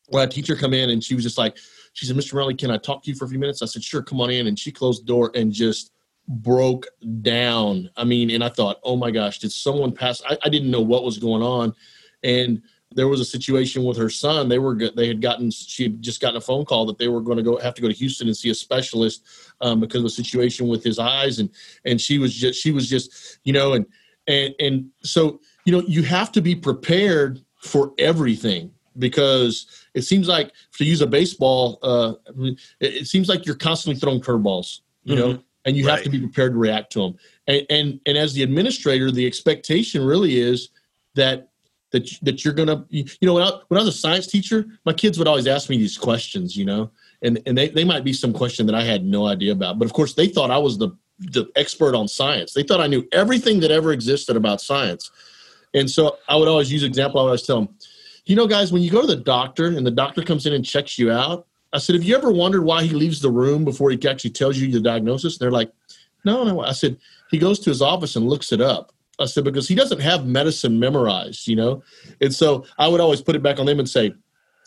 [0.09, 1.57] where a teacher come in and she was just like,
[1.95, 2.33] she said, Mr.
[2.33, 3.61] Morelli, can I talk to you for a few minutes?
[3.61, 4.47] I said, sure, come on in.
[4.47, 5.93] And she closed the door and just
[6.27, 6.87] broke
[7.21, 7.89] down.
[7.95, 10.21] I mean, and I thought, oh my gosh, did someone pass?
[10.29, 11.73] I, I didn't know what was going on.
[12.21, 14.49] And there was a situation with her son.
[14.49, 17.21] They were they had gotten she had just gotten a phone call that they were
[17.21, 19.23] going to go have to go to Houston and see a specialist
[19.61, 21.49] um, because of a situation with his eyes and
[21.85, 23.85] and she was just she was just you know and
[24.27, 30.27] and and so you know you have to be prepared for everything because it seems
[30.27, 35.15] like to use a baseball, uh, it, it, seems like you're constantly throwing curveballs, you
[35.15, 35.31] mm-hmm.
[35.31, 35.95] know, and you right.
[35.95, 37.15] have to be prepared to react to them.
[37.47, 40.69] And, and and as the administrator, the expectation really is
[41.15, 41.49] that
[41.91, 44.93] that that you're gonna, you know, when I, when I was a science teacher, my
[44.93, 48.13] kids would always ask me these questions, you know, and and they, they might be
[48.13, 50.77] some question that I had no idea about, but of course they thought I was
[50.77, 52.53] the the expert on science.
[52.53, 55.09] They thought I knew everything that ever existed about science.
[55.73, 57.19] And so I would always use example.
[57.19, 57.74] I would always tell them,
[58.25, 60.65] you know, guys, when you go to the doctor and the doctor comes in and
[60.65, 63.91] checks you out, I said, have you ever wondered why he leaves the room before
[63.91, 65.35] he actually tells you the diagnosis?
[65.35, 65.71] And they're like,
[66.23, 66.61] no, no.
[66.61, 66.97] I said,
[67.29, 68.93] he goes to his office and looks it up.
[69.19, 71.83] I said, because he doesn't have medicine memorized, you know?
[72.21, 74.13] And so I would always put it back on them and say,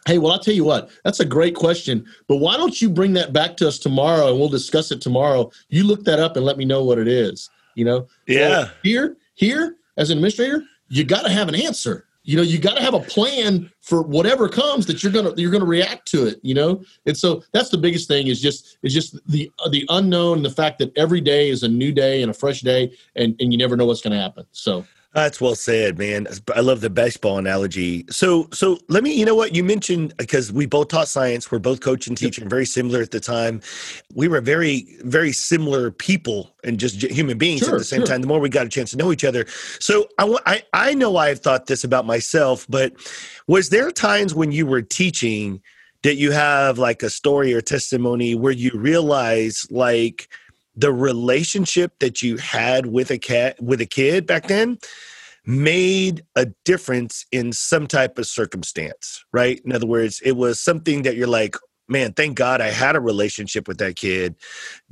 [0.07, 3.12] hey, well, I'll tell you what, that's a great question, but why don't you bring
[3.14, 5.51] that back to us tomorrow and we'll discuss it tomorrow?
[5.68, 8.07] You look that up and let me know what it is, you know?
[8.27, 8.49] Yeah.
[8.49, 12.59] Well, here, here, as an administrator, you got to have an answer you know you
[12.59, 16.27] got to have a plan for whatever comes that you're gonna you're gonna react to
[16.27, 16.85] it you know?
[17.07, 20.79] And so that's the biggest thing is just is just the the unknown the fact
[20.81, 23.77] that every day is a new day and a fresh day and and you never
[23.77, 26.29] know what's gonna happen so that's well said, man.
[26.55, 28.05] I love the baseball analogy.
[28.11, 29.14] So, so let me.
[29.14, 31.51] You know what you mentioned because we both taught science.
[31.51, 33.62] We're both coach and teacher, very similar at the time.
[34.14, 38.07] We were very, very similar people and just human beings sure, at the same sure.
[38.07, 38.21] time.
[38.21, 39.47] The more we got a chance to know each other.
[39.81, 42.92] So, I, I, I know I've thought this about myself, but
[43.47, 45.62] was there times when you were teaching
[46.03, 50.29] that you have like a story or testimony where you realize like
[50.79, 54.79] the relationship that you had with a cat with a kid back then
[55.45, 61.03] made a difference in some type of circumstance right in other words it was something
[61.03, 61.57] that you're like
[61.88, 64.37] man thank god i had a relationship with that kid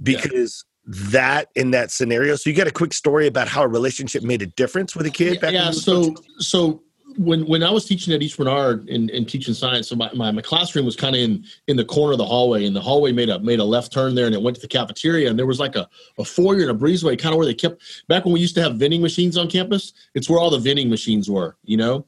[0.02, 0.92] because yeah.
[1.10, 4.42] that in that scenario so you got a quick story about how a relationship made
[4.42, 6.82] a difference with a kid back yeah so so
[7.16, 10.42] when when I was teaching at East Bernard and, teaching science, so my, my, my
[10.42, 13.28] classroom was kind of in in the corner of the hallway, and the hallway made
[13.28, 15.60] a made a left turn there, and it went to the cafeteria, and there was
[15.60, 18.40] like a, a foyer and a breezeway, kind of where they kept back when we
[18.40, 19.92] used to have vending machines on campus.
[20.14, 22.06] It's where all the vending machines were, you know,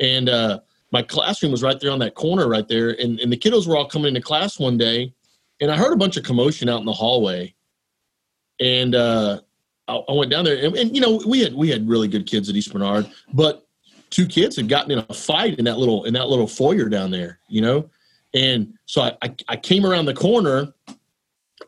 [0.00, 0.60] and uh,
[0.92, 3.76] my classroom was right there on that corner right there, and and the kiddos were
[3.76, 5.12] all coming into class one day,
[5.60, 7.54] and I heard a bunch of commotion out in the hallway,
[8.60, 9.40] and uh,
[9.88, 12.26] I, I went down there, and, and you know we had we had really good
[12.26, 13.65] kids at East Bernard, but
[14.10, 17.10] two kids had gotten in a fight in that little in that little foyer down
[17.10, 17.88] there, you know.
[18.34, 20.72] And so I, I, I came around the corner,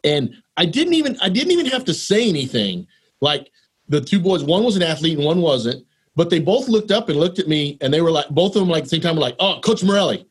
[0.04, 2.86] and I didn't even I didn't even have to say anything.
[3.20, 3.50] Like
[3.88, 7.08] the two boys, one was an athlete and one wasn't, but they both looked up
[7.08, 9.16] and looked at me, and they were like, both of them like the same time
[9.16, 10.26] were like, "Oh, Coach Morelli,"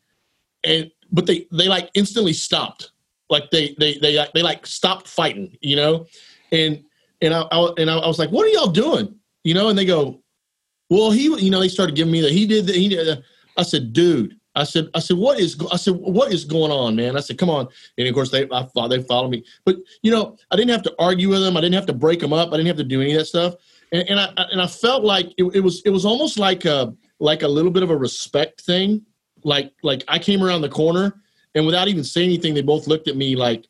[0.64, 2.92] and but they they like instantly stopped,
[3.30, 6.06] like they they they they like stopped fighting, you know,
[6.52, 6.84] and
[7.22, 9.86] and I, I and I was like, "What are y'all doing?" You know, and they
[9.86, 10.22] go,
[10.90, 12.32] well, he, you know, they started giving me that.
[12.32, 12.76] He did that.
[12.76, 13.24] He did.
[13.58, 14.36] I said, dude.
[14.56, 15.56] I said, I said, what is?
[15.72, 17.16] I said, what is going on, man?
[17.16, 17.68] I said, come on.
[17.98, 19.46] And of course, they, I they followed me.
[19.66, 21.56] But you know, I didn't have to argue with them.
[21.56, 22.50] I didn't have to break them up.
[22.50, 23.54] I didn't have to do any of that stuff.
[23.92, 26.92] And, and I and I felt like it, it was it was almost like a
[27.20, 29.06] like a little bit of a respect thing.
[29.44, 31.22] Like like I came around the corner
[31.54, 33.66] and without even saying anything, they both looked at me like,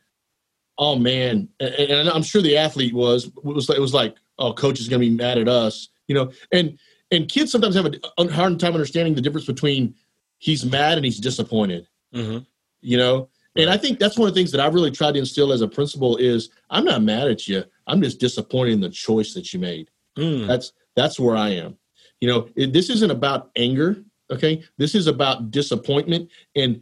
[0.77, 1.49] oh man.
[1.59, 5.01] And, and I'm sure the athlete was was it was like, oh, coach is going
[5.01, 6.31] to be mad at us, you know.
[6.51, 6.77] And
[7.11, 9.95] and kids sometimes have a hard time understanding the difference between
[10.39, 11.87] he's mad and he's disappointed.
[12.13, 12.39] Mm-hmm.
[12.81, 15.19] You know, and I think that's one of the things that I've really tried to
[15.19, 17.63] instill as a principal is I'm not mad at you.
[17.87, 19.89] I'm just disappointed in the choice that you made.
[20.17, 20.47] Mm.
[20.47, 21.77] That's that's where I am.
[22.21, 24.03] You know, it, this isn't about anger.
[24.31, 26.81] Okay, this is about disappointment and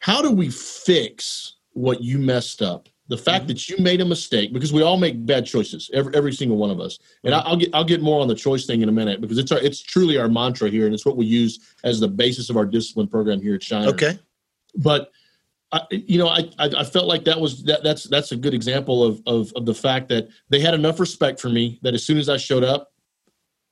[0.00, 2.88] how do we fix what you messed up?
[3.10, 3.48] The fact mm-hmm.
[3.48, 6.70] that you made a mistake because we all make bad choices every, every single one
[6.70, 7.46] of us and mm-hmm.
[7.46, 9.58] I'll get I'll get more on the choice thing in a minute because it's our
[9.58, 12.64] it's truly our mantra here and it's what we use as the basis of our
[12.64, 13.88] discipline program here at Shiner.
[13.88, 14.18] Okay,
[14.76, 15.10] but
[15.72, 18.54] I, you know I, I, I felt like that was that that's that's a good
[18.54, 22.04] example of, of of the fact that they had enough respect for me that as
[22.04, 22.92] soon as I showed up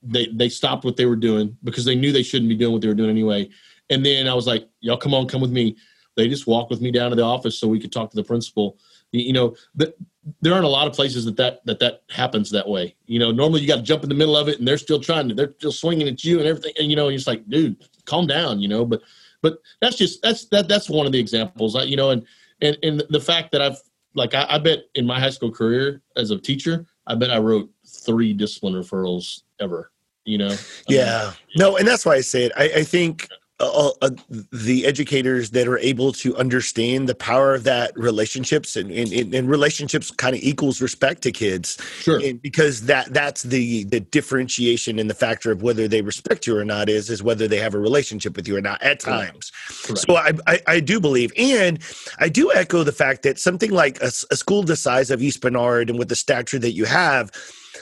[0.03, 2.83] they they stopped what they were doing because they knew they shouldn't be doing what
[2.83, 3.49] they were doing anyway
[3.91, 5.77] and then I was like y'all come on come with me
[6.17, 8.25] they just walked with me down to the office so we could talk to the
[8.25, 8.77] principal
[9.13, 9.95] you know the,
[10.43, 12.95] there aren't a lot of places that, that that that happens that way.
[13.07, 15.01] You know normally you got to jump in the middle of it and they're still
[15.01, 17.77] trying to they're still swinging at you and everything and you know you're like dude
[18.05, 19.03] calm down you know but
[19.43, 21.75] but that's just that's that that's one of the examples.
[21.87, 22.27] You know and
[22.61, 23.79] and and the fact that i've
[24.15, 27.39] like I, I bet in my high school career as a teacher i bet i
[27.39, 29.93] wrote three discipline referrals ever
[30.29, 30.55] you know?
[30.89, 31.33] Yeah.
[31.57, 32.53] No and that's why i say it.
[32.57, 33.29] I, I think
[33.61, 34.11] uh, uh,
[34.53, 39.51] the educators that are able to understand the power of that relationships and, and, and
[39.51, 41.77] relationships kind of equals respect to kids.
[42.01, 42.21] Sure.
[42.25, 46.57] And because that that's the the differentiation and the factor of whether they respect you
[46.57, 49.51] or not is is whether they have a relationship with you or not at times.
[49.83, 49.99] Correct.
[50.01, 51.79] so I, I, I do believe and
[52.19, 55.41] i do echo the fact that something like a, a school the size of east
[55.41, 57.31] bernard and with the stature that you have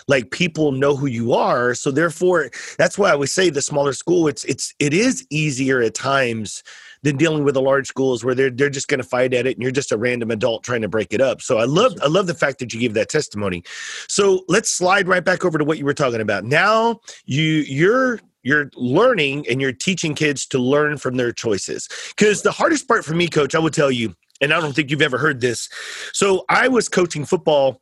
[0.09, 3.92] like people know who you are so therefore that's why i would say the smaller
[3.92, 6.62] school it's it's it is easier at times
[7.07, 9.57] than dealing with the large schools where they're they're just going to fight at it
[9.57, 11.40] and you're just a random adult trying to break it up.
[11.40, 13.62] So I love I love the fact that you give that testimony.
[14.09, 16.45] So let's slide right back over to what you were talking about.
[16.45, 21.88] Now you you're you're learning and you're teaching kids to learn from their choices.
[22.16, 24.90] Cuz the hardest part for me coach, I will tell you, and I don't think
[24.90, 25.69] you've ever heard this.
[26.12, 27.81] So I was coaching football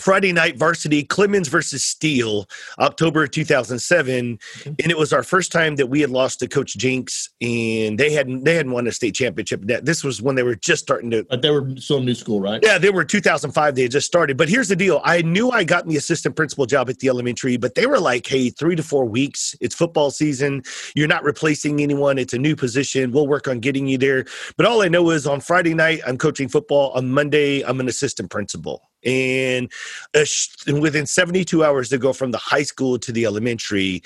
[0.00, 2.46] Friday night varsity Clemens versus Steele,
[2.78, 4.74] October 2007, okay.
[4.82, 8.12] and it was our first time that we had lost to Coach Jinks, and they
[8.12, 9.62] hadn't they hadn't won a state championship.
[9.64, 11.24] This was when they were just starting to.
[11.24, 12.60] But they were still new school, right?
[12.62, 13.74] Yeah, they were 2005.
[13.74, 14.36] They had just started.
[14.36, 17.56] But here's the deal: I knew I got the assistant principal job at the elementary,
[17.56, 19.54] but they were like, "Hey, three to four weeks.
[19.60, 20.62] It's football season.
[20.94, 22.18] You're not replacing anyone.
[22.18, 23.12] It's a new position.
[23.12, 24.24] We'll work on getting you there."
[24.56, 26.90] But all I know is on Friday night I'm coaching football.
[26.90, 29.70] On Monday I'm an assistant principal and
[30.14, 30.24] uh,
[30.80, 34.02] within 72 hours to go from the high school to the elementary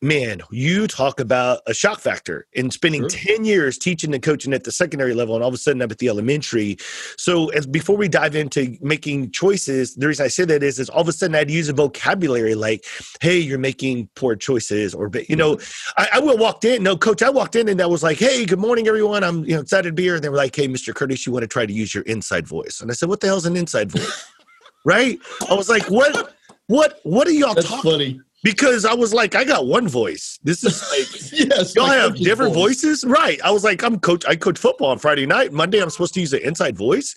[0.00, 3.36] man you talk about a shock factor in spending sure.
[3.36, 5.90] 10 years teaching and coaching at the secondary level and all of a sudden I'm
[5.90, 6.76] at the elementary
[7.16, 10.88] so as before we dive into making choices the reason i say that is is
[10.88, 12.84] all of a sudden i'd use a vocabulary like
[13.20, 16.02] hey you're making poor choices or you know mm-hmm.
[16.02, 18.46] I, I will walked in no coach i walked in and i was like hey
[18.46, 20.68] good morning everyone i'm you know excited to be here and they were like hey
[20.68, 23.20] mr curtis you want to try to use your inside voice and i said what
[23.20, 24.32] the hell's an inside voice
[24.88, 25.18] right?
[25.48, 26.34] I was like, what,
[26.66, 27.90] what, what are y'all That's talking?
[27.90, 28.20] funny.
[28.42, 30.38] Because I was like, I got one voice.
[30.42, 32.82] This is like, yes, y'all have different voice.
[32.82, 33.40] voices, right?
[33.42, 34.24] I was like, I'm coach.
[34.26, 35.52] I coach football on Friday night.
[35.52, 37.14] Monday, I'm supposed to use an inside voice,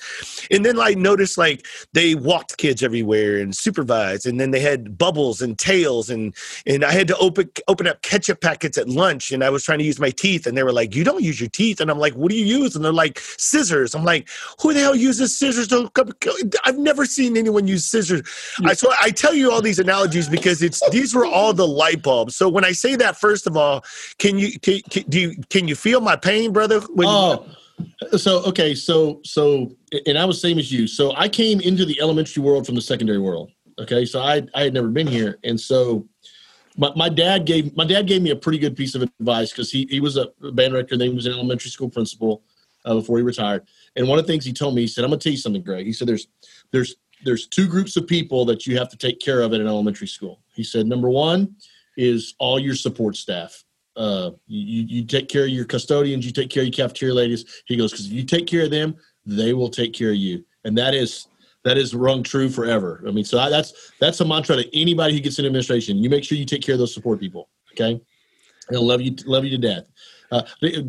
[0.49, 4.97] and then I noticed like they walked kids everywhere and supervised, and then they had
[4.97, 9.31] bubbles and tails, and and I had to open open up ketchup packets at lunch,
[9.31, 11.39] and I was trying to use my teeth, and they were like, you don't use
[11.39, 12.75] your teeth, and I'm like, what do you use?
[12.75, 13.93] And they're like, scissors.
[13.93, 14.27] I'm like,
[14.59, 15.67] who the hell uses scissors?
[15.93, 16.11] Come-
[16.65, 18.23] I've never seen anyone use scissors.
[18.65, 22.01] I, so I tell you all these analogies because it's these were all the light
[22.01, 22.35] bulbs.
[22.35, 23.83] So when I say that, first of all,
[24.17, 26.79] can you can, can, do you can you feel my pain, brother?
[26.79, 27.45] When Oh,
[28.17, 29.71] so okay, so so,
[30.05, 30.87] and I was same as you.
[30.87, 33.51] So I came into the elementary world from the secondary world.
[33.79, 36.07] Okay, so I I had never been here, and so
[36.77, 39.71] my, my dad gave my dad gave me a pretty good piece of advice because
[39.71, 42.43] he he was a band director, and then he was an elementary school principal
[42.85, 43.67] uh, before he retired.
[43.95, 45.63] And one of the things he told me, he said, "I'm gonna tell you something,
[45.63, 46.27] Greg." He said, "There's
[46.71, 49.67] there's there's two groups of people that you have to take care of at an
[49.67, 51.55] elementary school." He said, "Number one
[51.97, 53.63] is all your support staff."
[53.95, 57.63] uh, you, you take care of your custodians, you take care of your cafeteria ladies.
[57.65, 60.45] He goes, because if you take care of them, they will take care of you.
[60.63, 61.27] And that is,
[61.63, 63.03] that is rung true forever.
[63.07, 65.97] I mean, so I, that's, that's a mantra to anybody who gets in administration.
[65.97, 67.49] You make sure you take care of those support people.
[67.73, 68.01] Okay.
[68.69, 69.87] They'll love you, love you to death.
[70.31, 70.43] Uh,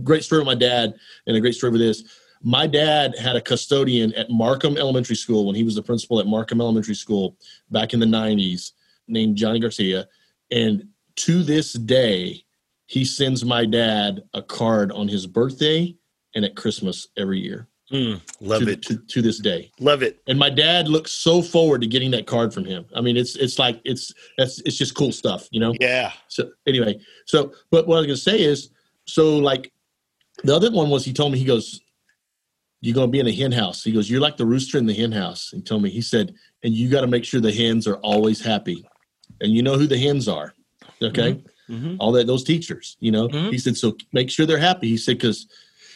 [0.04, 0.94] great story with my dad
[1.26, 2.04] and a great story with this.
[2.42, 6.26] My dad had a custodian at Markham Elementary School when he was the principal at
[6.26, 7.36] Markham Elementary School
[7.70, 8.72] back in the 90s
[9.06, 10.08] named Johnny Garcia.
[10.50, 12.44] And to this day,
[12.86, 15.96] he sends my dad a card on his birthday
[16.34, 17.68] and at Christmas every year.
[17.92, 19.70] Mm, love to, it, to, to this day.
[19.78, 20.22] love it.
[20.26, 22.86] And my dad looks so forward to getting that card from him.
[22.96, 25.74] I mean, it's it's like it's that's it's just cool stuff, you know.
[25.78, 28.70] Yeah, So anyway, so but what I was gonna say is,
[29.06, 29.70] so like
[30.42, 31.82] the other one was he told me he goes,
[32.82, 34.92] "You're gonna be in a hen house." He goes, "You're like the rooster in the
[34.92, 37.86] hen house." He told me he said, "And you got to make sure the hens
[37.86, 38.84] are always happy,
[39.40, 40.54] and you know who the hens are,
[41.00, 41.42] okay?
[41.70, 41.96] Mhm.
[42.00, 43.50] All that those teachers, you know." Mhm.
[43.52, 45.46] He said, "So make sure they're happy." He said, "Because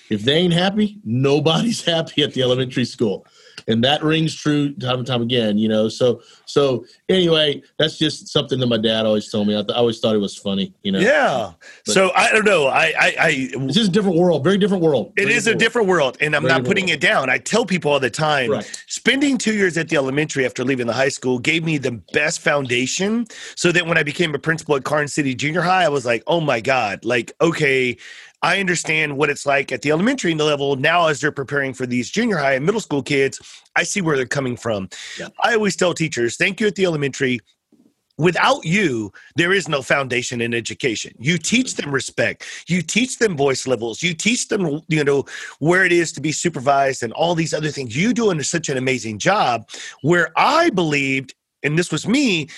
[0.09, 3.27] if they ain't happy, nobody's happy at the elementary school."
[3.69, 5.89] And that rings true time and time again, you know.
[5.89, 9.55] So, so anyway, that's just something that my dad always told me.
[9.59, 10.99] I, th- I always thought it was funny, you know.
[11.01, 11.53] yeah.
[11.87, 12.67] But- so I don't know.
[12.67, 15.13] I, I, I It's just a different world, very different world.
[15.17, 16.95] It Very is a different world, and I'm Very not putting world.
[16.95, 17.31] it down.
[17.31, 18.83] I tell people all the time, Right.
[18.89, 22.41] spending two years at the elementary after leaving the high school gave me the best
[22.41, 23.27] foundation.
[23.55, 26.23] So that when I became a principal at Karnes City Junior High, I was like,
[26.27, 27.97] oh my god, like okay,
[28.47, 30.77] I understand what it's like at the elementary level.
[30.77, 33.41] Now, as they're preparing for these junior high and middle school kids,
[33.75, 34.89] I see where they're coming from.
[35.19, 35.31] Yeah.
[35.43, 37.41] I always tell teachers, thank you at the elementary.
[38.19, 41.13] Without you, there is no foundation in education.
[41.19, 42.47] You teach them respect.
[42.69, 44.01] You teach them voice levels.
[44.01, 45.25] You teach them, you know,
[45.59, 47.97] where it is to be supervised and all these other things.
[47.97, 49.69] You doing such an amazing job.
[50.03, 52.49] Where I believed, and this was me,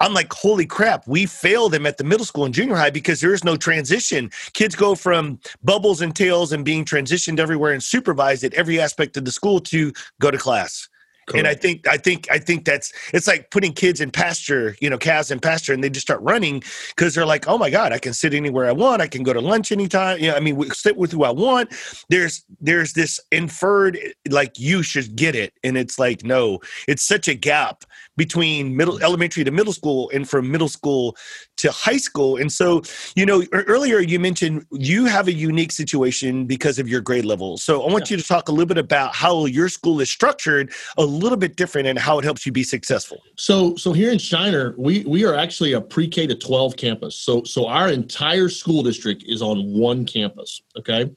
[0.00, 3.20] I'm like, holy crap, we fail them at the middle school and junior high because
[3.20, 4.30] there is no transition.
[4.54, 9.16] Kids go from bubbles and tails and being transitioned everywhere and supervised at every aspect
[9.16, 10.89] of the school to go to class.
[11.38, 14.90] And I think I think I think that's it's like putting kids in pasture, you
[14.90, 17.92] know, calves in pasture, and they just start running because they're like, oh my god,
[17.92, 20.18] I can sit anywhere I want, I can go to lunch anytime.
[20.18, 21.72] You know, I mean, we sit with who I want.
[22.08, 27.28] There's there's this inferred like you should get it, and it's like no, it's such
[27.28, 27.84] a gap
[28.16, 31.16] between middle elementary to middle school and from middle school
[31.60, 32.36] to high school.
[32.36, 32.82] And so,
[33.14, 37.56] you know, earlier you mentioned you have a unique situation because of your grade level.
[37.58, 40.72] So I want you to talk a little bit about how your school is structured
[40.98, 43.22] a little bit different and how it helps you be successful.
[43.36, 47.14] So, so here in Shiner, we we are actually a pre-K to 12 campus.
[47.16, 50.62] So, so our entire school district is on one campus.
[50.78, 51.10] Okay,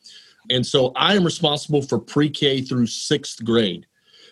[0.49, 3.85] and so I am responsible for pre-K through sixth grade,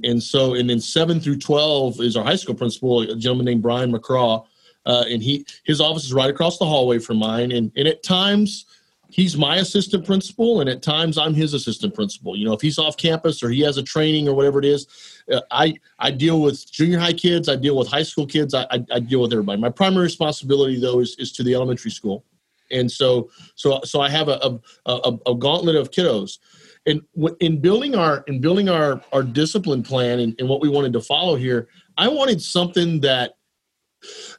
[0.03, 3.61] and so and then seven through 12 is our high school principal, a gentleman named
[3.61, 4.45] Brian McCraw,
[4.85, 8.03] uh, and he his office is right across the hallway from mine, and and at
[8.03, 8.65] times.
[9.13, 12.33] He's my assistant principal, and at times I'm his assistant principal.
[12.33, 14.87] You know, if he's off campus or he has a training or whatever it is,
[15.29, 17.49] uh, I I deal with junior high kids.
[17.49, 18.53] I deal with high school kids.
[18.53, 19.59] I, I, I deal with everybody.
[19.59, 22.23] My primary responsibility though is, is to the elementary school,
[22.71, 26.39] and so so so I have a a, a, a gauntlet of kiddos.
[26.85, 27.01] And
[27.41, 31.01] in building our in building our our discipline plan and, and what we wanted to
[31.01, 31.67] follow here,
[31.97, 33.35] I wanted something that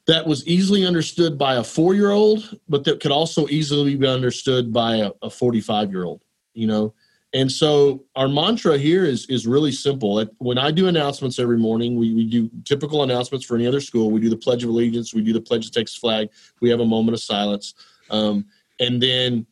[0.07, 4.07] that was easily understood by a four year old, but that could also easily be
[4.07, 6.22] understood by a 45 year old.
[6.55, 6.94] You know,
[7.35, 10.25] and so our mantra here is is really simple.
[10.38, 14.11] When I do announcements every morning, we, we do typical announcements for any other school.
[14.11, 16.29] We do the Pledge of Allegiance, we do the Pledge of Texas flag,
[16.61, 17.75] we have a moment of silence,
[18.11, 18.44] um,
[18.81, 19.46] and then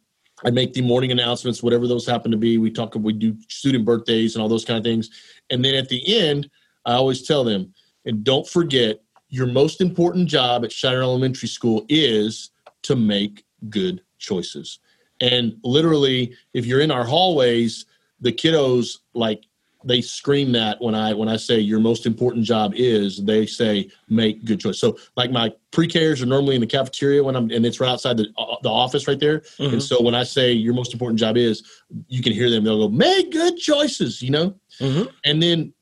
[0.44, 2.58] I make the morning announcements, whatever those happen to be.
[2.58, 5.08] We talk, we do student birthdays and all those kind of things,
[5.48, 6.50] and then at the end,
[6.84, 7.72] I always tell them,
[8.04, 12.50] and don't forget, your most important job at Shiner Elementary School is
[12.82, 14.80] to make good choices.
[15.20, 17.86] And literally, if you're in our hallways,
[18.20, 19.44] the kiddos like
[19.82, 23.90] they scream that when I when I say your most important job is they say
[24.08, 24.78] make good choice.
[24.78, 28.18] So like my pre-Ks are normally in the cafeteria when I'm and it's right outside
[28.18, 29.40] the uh, the office right there.
[29.40, 29.74] Mm-hmm.
[29.74, 31.62] And so when I say your most important job is,
[32.08, 32.64] you can hear them.
[32.64, 34.20] They'll go make good choices.
[34.20, 34.54] You know.
[34.80, 35.04] Mm-hmm.
[35.24, 35.72] And then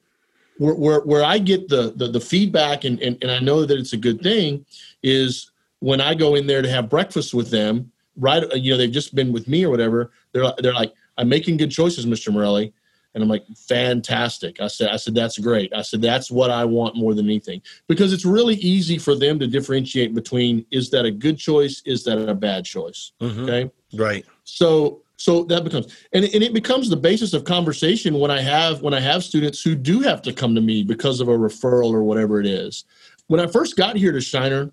[0.59, 3.79] where, where, where I get the, the, the feedback and, and, and I know that
[3.79, 4.67] it's a good thing
[5.03, 5.51] is
[5.81, 9.15] when I go in there to have breakfast with them, right, you know, they've just
[9.15, 10.11] been with me or whatever.
[10.33, 12.33] They're, they're like, I'm making good choices, Mr.
[12.33, 12.73] Morelli.
[13.15, 14.61] And I'm like, fantastic.
[14.61, 15.73] I said, I said, that's great.
[15.75, 19.39] I said, that's what I want more than anything because it's really easy for them
[19.39, 21.83] to differentiate between is that a good choice?
[21.87, 23.13] Is that a bad choice?
[23.21, 23.43] Mm-hmm.
[23.45, 23.71] Okay.
[23.95, 24.27] Right.
[24.45, 28.81] So so that becomes and, and it becomes the basis of conversation when i have
[28.81, 31.93] when i have students who do have to come to me because of a referral
[31.93, 32.85] or whatever it is.
[33.27, 34.73] When i first got here to shiner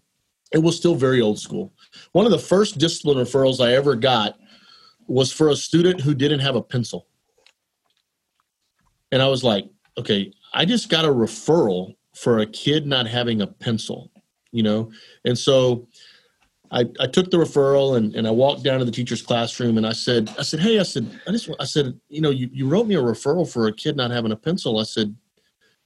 [0.51, 1.73] it was still very old school.
[2.11, 4.37] One of the first discipline referrals i ever got
[5.07, 7.07] was for a student who didn't have a pencil.
[9.11, 13.41] And i was like okay i just got a referral for a kid not having
[13.41, 14.11] a pencil
[14.55, 14.89] you know?
[15.25, 15.85] And so
[16.76, 19.88] I, I took the referral and, and I walked down to the teacher's classroom and
[19.88, 22.67] I said, I said, Hey, I said, I just, I said, you know, you, you
[22.67, 24.78] wrote me a referral for a kid not having a pencil.
[24.80, 25.15] I said,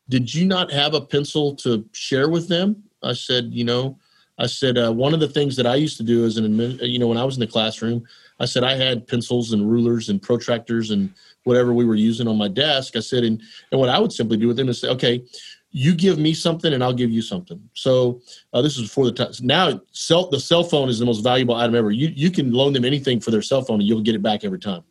[0.09, 2.83] did you not have a pencil to share with them?
[3.03, 3.99] I said, you know,
[4.39, 6.79] I said, uh, one of the things that I used to do as an admin,
[6.81, 8.03] you know, when I was in the classroom,
[8.39, 11.13] I said, I had pencils and rulers and protractors and
[11.43, 12.95] whatever we were using on my desk.
[12.95, 15.23] I said, and, and what I would simply do with them is say, okay,
[15.71, 17.61] you give me something and I'll give you something.
[17.73, 18.21] So
[18.53, 19.31] uh, this is before the time.
[19.41, 21.91] Now, cell, the cell phone is the most valuable item ever.
[21.91, 24.43] You you can loan them anything for their cell phone and you'll get it back
[24.43, 24.83] every time.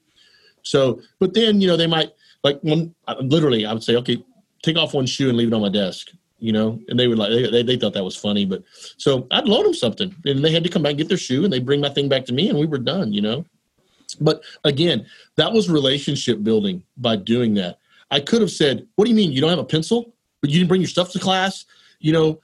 [0.62, 2.12] So, but then you know they might
[2.44, 4.22] like one literally I would say, okay,
[4.62, 6.10] take off one shoe and leave it on my desk.
[6.40, 8.62] You know, and they would like they, they thought that was funny, but
[8.96, 11.42] so I'd loan them something, and they had to come back and get their shoe,
[11.42, 13.12] and they bring my thing back to me, and we were done.
[13.12, 13.44] You know,
[14.20, 15.04] but again,
[15.34, 17.78] that was relationship building by doing that.
[18.12, 20.58] I could have said, "What do you mean you don't have a pencil?" But you
[20.58, 21.64] didn't bring your stuff to class,
[22.00, 22.40] you know,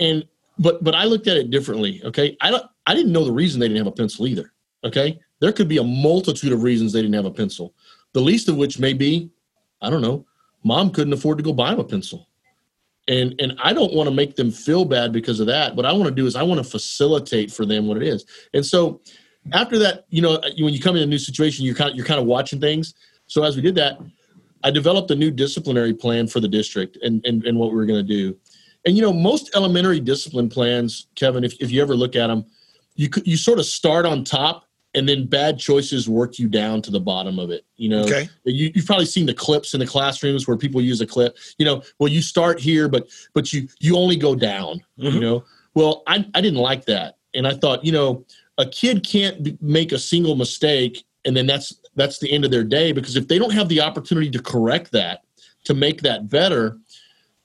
[0.00, 0.24] and
[0.58, 2.00] but but I looked at it differently.
[2.04, 4.52] Okay, I don't I didn't know the reason they didn't have a pencil either.
[4.84, 7.74] Okay, there could be a multitude of reasons they didn't have a pencil.
[8.12, 9.30] The least of which may be,
[9.82, 10.24] I don't know,
[10.62, 12.28] mom couldn't afford to go buy them a pencil.
[13.08, 15.74] And and I don't want to make them feel bad because of that.
[15.76, 18.24] What I want to do is I want to facilitate for them what it is.
[18.54, 19.00] And so
[19.52, 22.06] after that, you know, when you come in a new situation, you're kind of, you're
[22.06, 22.94] kind of watching things.
[23.26, 23.98] So as we did that,
[24.64, 27.86] I developed a new disciplinary plan for the district and, and, and what we were
[27.86, 28.36] going to do.
[28.86, 32.46] And, you know, most elementary discipline plans, Kevin, if, if you ever look at them,
[32.96, 36.90] you, you sort of start on top and then bad choices work you down to
[36.90, 37.64] the bottom of it.
[37.76, 38.28] You know, okay.
[38.44, 41.64] you, you've probably seen the clips in the classrooms where people use a clip, you
[41.64, 45.14] know, well, you start here, but, but you, you only go down, mm-hmm.
[45.14, 45.44] you know?
[45.74, 47.18] Well, I, I didn't like that.
[47.34, 48.24] And I thought, you know,
[48.58, 52.64] a kid can't make a single mistake and then that's that's the end of their
[52.64, 55.22] day because if they don't have the opportunity to correct that
[55.64, 56.78] to make that better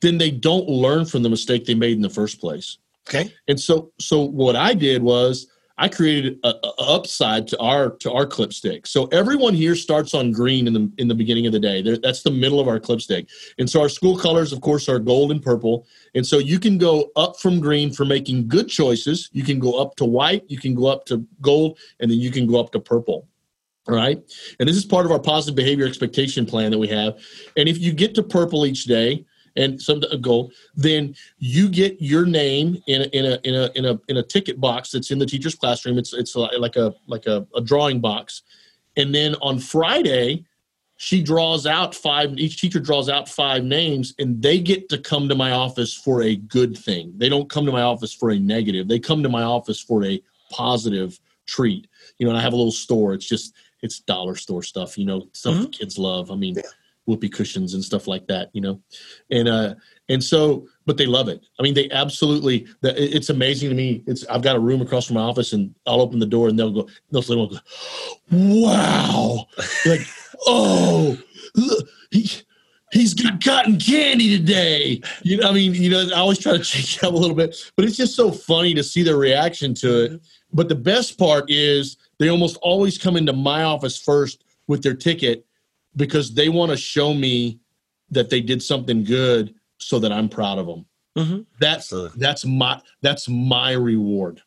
[0.01, 2.77] then they don't learn from the mistake they made in the first place.
[3.07, 3.33] Okay.
[3.47, 5.47] And so so what i did was
[5.79, 8.85] i created a, a upside to our to our clip stick.
[8.85, 11.81] So everyone here starts on green in the in the beginning of the day.
[11.81, 13.29] They're, that's the middle of our clip stick.
[13.57, 15.87] And so our school colors of course are gold and purple.
[16.13, 19.29] And so you can go up from green for making good choices.
[19.31, 20.43] You can go up to white.
[20.47, 23.27] You can go up to gold and then you can go up to purple
[23.89, 24.21] right.
[24.59, 27.19] And this is part of our positive behavior expectation plan that we have.
[27.57, 29.25] And if you get to purple each day
[29.55, 33.85] and some goal, then you get your name in a, in a in a in
[33.85, 35.97] a in a ticket box that's in the teacher's classroom.
[35.97, 38.43] It's it's like a like a, a drawing box.
[38.97, 40.45] And then on Friday,
[40.97, 45.29] she draws out five each teacher draws out five names and they get to come
[45.29, 47.13] to my office for a good thing.
[47.15, 48.87] They don't come to my office for a negative.
[48.87, 50.21] They come to my office for a
[50.51, 51.87] positive treat.
[52.17, 53.13] You know, and I have a little store.
[53.13, 55.69] It's just it's dollar store stuff, you know, stuff mm-hmm.
[55.69, 56.31] kids love.
[56.31, 56.63] I mean, yeah.
[57.05, 58.81] whoopee cushions and stuff like that, you know,
[59.31, 59.75] and uh,
[60.09, 61.45] and so, but they love it.
[61.59, 62.67] I mean, they absolutely.
[62.83, 64.03] It's amazing to me.
[64.07, 66.57] It's I've got a room across from my office, and I'll open the door, and
[66.57, 66.89] they'll go.
[67.11, 67.51] They'll say, go,
[68.31, 69.47] "Wow!"
[69.85, 70.01] like,
[70.47, 71.17] oh,
[71.55, 72.29] look, he
[72.91, 75.01] he's got cotton candy today.
[75.23, 77.35] You know, I mean, you know, I always try to change it up a little
[77.35, 80.11] bit, but it's just so funny to see their reaction to it.
[80.11, 80.25] Mm-hmm.
[80.53, 84.93] But the best part is they almost always come into my office first with their
[84.93, 85.45] ticket
[85.95, 87.59] because they want to show me
[88.11, 90.85] that they did something good so that I'm proud of them.
[91.17, 91.41] Mm-hmm.
[91.59, 94.41] That's that's my that's my reward.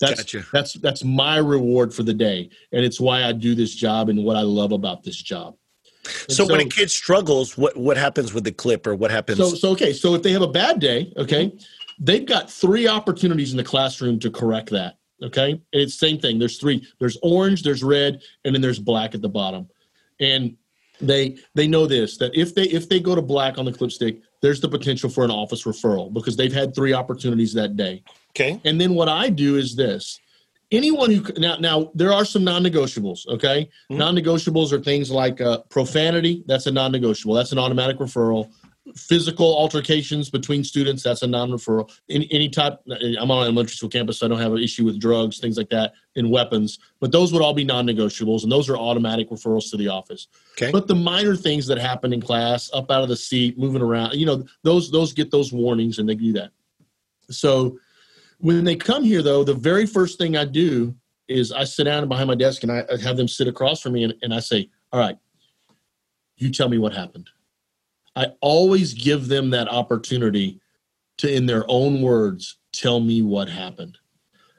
[0.00, 0.46] That's gotcha.
[0.52, 4.24] that's that's my reward for the day, and it's why I do this job and
[4.24, 5.56] what I love about this job.
[6.04, 9.38] So, so, when a kid struggles, what what happens with the clip or what happens?
[9.38, 11.56] So so okay, so if they have a bad day, okay,
[11.98, 14.98] they've got three opportunities in the classroom to correct that.
[15.22, 16.38] Okay, it's same thing.
[16.38, 16.86] There's three.
[17.00, 19.68] There's orange, there's red, and then there's black at the bottom.
[20.20, 20.56] And
[21.00, 23.90] they they know this that if they if they go to black on the clip
[23.90, 28.02] stick, there's the potential for an office referral because they've had three opportunities that day.
[28.30, 28.60] Okay.
[28.64, 30.20] And then what I do is this.
[30.70, 33.26] Anyone who now now there are some non-negotiables.
[33.26, 33.96] Okay, mm-hmm.
[33.96, 36.44] non-negotiables are things like uh, profanity.
[36.46, 37.34] That's a non-negotiable.
[37.34, 38.50] That's an automatic referral
[38.96, 41.90] physical altercations between students that's a non-referral.
[42.08, 44.84] Any, any type i'm on an elementary school campus so i don't have an issue
[44.84, 48.68] with drugs things like that and weapons but those would all be non-negotiables and those
[48.68, 50.28] are automatic referrals to the office.
[50.52, 50.70] Okay.
[50.72, 54.14] But the minor things that happen in class up out of the seat moving around
[54.14, 56.50] you know those those get those warnings and they do that.
[57.30, 57.78] So
[58.38, 60.94] when they come here though the very first thing i do
[61.28, 64.04] is i sit down behind my desk and i have them sit across from me
[64.04, 65.18] and, and i say all right
[66.36, 67.28] you tell me what happened
[68.18, 70.60] I always give them that opportunity
[71.18, 73.96] to, in their own words, tell me what happened.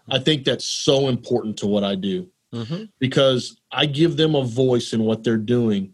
[0.09, 2.85] I think that's so important to what I do mm-hmm.
[2.99, 5.93] because I give them a voice in what they're doing.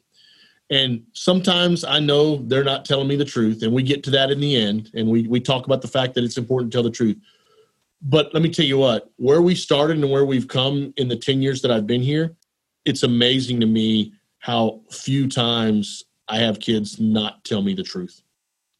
[0.70, 4.30] And sometimes I know they're not telling me the truth, and we get to that
[4.30, 6.84] in the end, and we, we talk about the fact that it's important to tell
[6.84, 7.18] the truth.
[8.04, 11.18] But let me tell you what, where we started and where we've come in the
[11.18, 12.36] 10 years that I've been here,
[12.86, 18.22] it's amazing to me how few times I have kids not tell me the truth.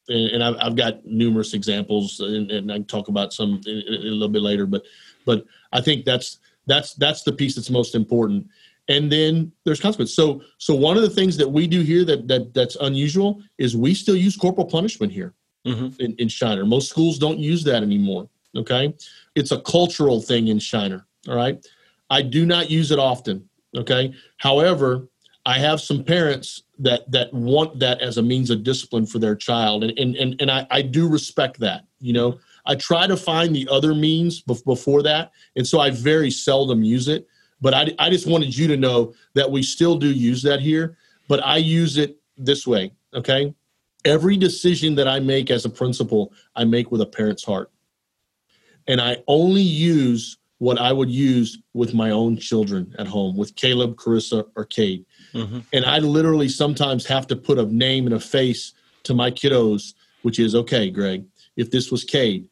[0.08, 3.72] And, and I've, I've, got numerous examples, and, and, I can talk about some a,
[3.72, 4.68] a little bit later.
[4.68, 4.84] But,
[5.26, 8.48] but I think that's that's that's the piece that's most important.
[8.88, 10.14] And then there's consequence.
[10.14, 13.76] So, so one of the things that we do here that that that's unusual is
[13.76, 15.34] we still use corporal punishment here
[15.66, 16.00] mm-hmm.
[16.00, 16.66] in, in Shiner.
[16.66, 18.30] Most schools don't use that anymore.
[18.56, 18.94] Okay,
[19.36, 21.06] it's a cultural thing in Shiner.
[21.28, 21.66] All right,
[22.10, 23.50] I do not use it often.
[23.76, 25.08] Okay, however,
[25.46, 29.36] I have some parents that that want that as a means of discipline for their
[29.36, 31.86] child, and and and, and I, I do respect that.
[32.00, 36.32] You know, I try to find the other means before that, and so I very
[36.32, 37.28] seldom use it.
[37.62, 40.98] But I I just wanted you to know that we still do use that here,
[41.28, 42.92] but I use it this way.
[43.14, 43.54] Okay,
[44.04, 47.72] every decision that I make as a principal, I make with a parent's heart,
[48.88, 53.56] and I only use what I would use with my own children at home, with
[53.56, 55.06] Caleb, Carissa, or Cade.
[55.36, 55.60] Mm-hmm.
[55.74, 58.74] And I literally sometimes have to put a name and a face
[59.04, 61.26] to my kiddos, which is okay, Greg,
[61.58, 62.48] if this was Cade,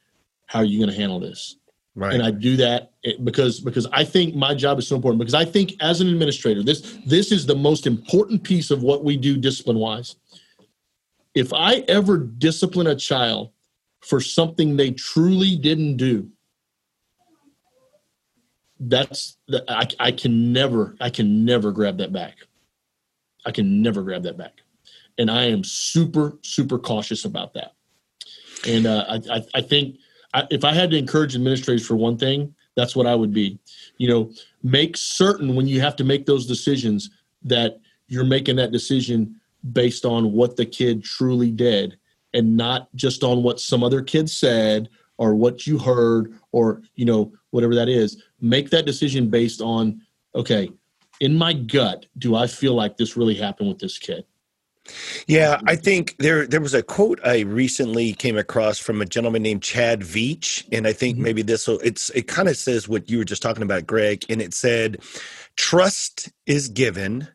[0.47, 1.55] how are you going to handle this?
[1.95, 2.13] Right.
[2.13, 2.91] And I do that
[3.23, 6.63] because because I think my job is so important because I think as an administrator
[6.63, 10.15] this this is the most important piece of what we do discipline wise.
[11.35, 13.51] If I ever discipline a child
[14.01, 16.29] for something they truly didn't do,
[18.79, 22.37] that's I, I can never I can never grab that back.
[23.45, 24.61] I can never grab that back.
[25.17, 27.73] And I am super, super cautious about that.
[28.67, 29.97] And uh, I, I, I, think
[30.33, 33.59] I, if I had to encourage administrators for one thing, that's what I would be.
[33.97, 34.31] You know,
[34.63, 37.11] make certain when you have to make those decisions
[37.43, 39.39] that you're making that decision
[39.71, 41.97] based on what the kid truly did
[42.33, 47.05] and not just on what some other kid said or what you heard or you
[47.05, 50.01] know whatever that is make that decision based on
[50.35, 50.69] okay
[51.19, 54.25] in my gut, do I feel like this really happened with this kid?
[55.27, 59.41] Yeah, I think there there was a quote I recently came across from a gentleman
[59.41, 61.23] named Chad Veach, and I think mm-hmm.
[61.23, 64.25] maybe this will it's it kind of says what you were just talking about, Greg,
[64.27, 65.01] and it said,
[65.55, 67.29] "Trust is given,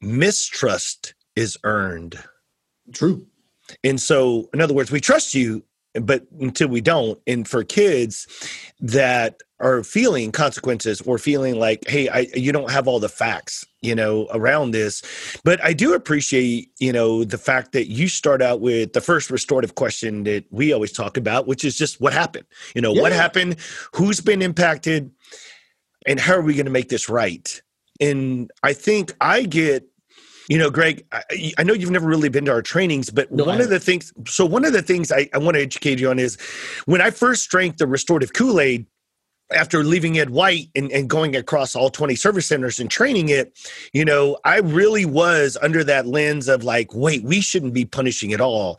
[0.00, 2.18] mistrust is earned."
[2.92, 3.26] True.
[3.84, 8.26] And so, in other words, we trust you, but until we don't, and for kids
[8.80, 13.64] that are feeling consequences or feeling like hey I, you don't have all the facts
[13.80, 15.02] you know around this.
[15.44, 19.30] But i do appreciate you know the fact that you start out with the first
[19.30, 22.46] restorative question that we always talk about which is just what happened?
[22.74, 23.02] You know yeah.
[23.02, 23.56] what happened?
[23.94, 25.10] Who's been impacted?
[26.06, 27.60] And how are we going to make this right?
[28.00, 29.88] And i think i get
[30.48, 33.44] you know greg I, I, know you've never really been to our trainings but no,
[33.44, 36.10] one of the things so one of the things I, I want to educate you
[36.10, 36.36] on is
[36.84, 38.86] when i first drank the restorative kool-aid
[39.52, 43.56] after leaving Ed White and, and going across all 20 service centers and training it,
[43.92, 48.32] you know, I really was under that lens of like, wait, we shouldn't be punishing
[48.32, 48.78] at all.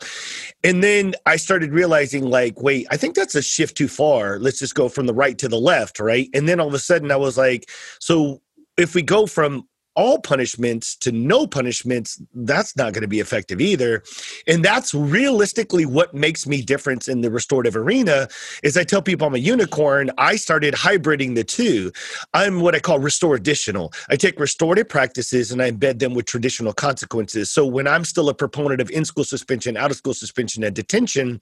[0.62, 4.38] And then I started realizing, like, wait, I think that's a shift too far.
[4.38, 6.28] Let's just go from the right to the left, right?
[6.34, 8.42] And then all of a sudden I was like, so
[8.76, 9.66] if we go from
[9.98, 14.04] all punishments to no punishments, that's not going to be effective either.
[14.46, 18.28] And that's realistically what makes me different in the restorative arena
[18.62, 20.12] is I tell people I'm a unicorn.
[20.16, 21.90] I started hybriding the two.
[22.32, 23.92] I'm what I call restore additional.
[24.08, 27.50] I take restorative practices and I embed them with traditional consequences.
[27.50, 31.40] So when I'm still a proponent of in-school suspension, out-of-school suspension, and detention,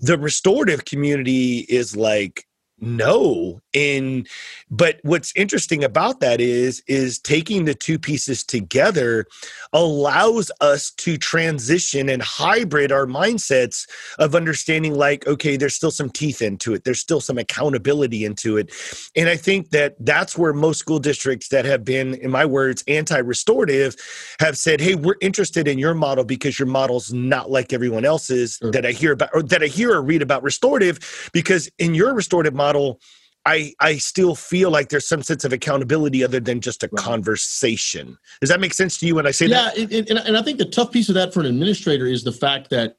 [0.00, 2.47] the restorative community is like
[2.80, 4.26] no in
[4.70, 9.26] but what's interesting about that is is taking the two pieces together
[9.72, 16.10] allows us to transition and hybrid our mindsets of understanding like okay there's still some
[16.10, 16.84] teeth into it.
[16.84, 18.72] There's still some accountability into it.
[19.16, 22.84] And i think that that's where most school districts that have been in my words
[22.88, 23.96] anti-restorative
[24.40, 28.58] have said hey we're interested in your model because your model's not like everyone else's
[28.60, 30.98] that i hear about or that i hear or read about restorative
[31.32, 33.00] because in your restorative model model,
[33.46, 37.02] I I still feel like there's some sense of accountability other than just a right.
[37.02, 38.18] conversation.
[38.40, 39.90] Does that make sense to you when I say yeah, that?
[39.90, 42.32] Yeah, and, and I think the tough piece of that for an administrator is the
[42.32, 42.96] fact that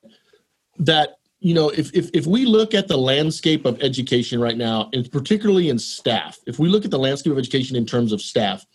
[0.79, 4.89] that you know if, if if we look at the landscape of education right now,
[4.93, 8.21] and particularly in staff, if we look at the landscape of education in terms of
[8.21, 8.65] staff,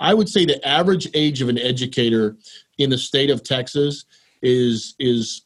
[0.00, 2.36] I would say the average age of an educator
[2.78, 4.04] in the state of Texas
[4.42, 5.42] is is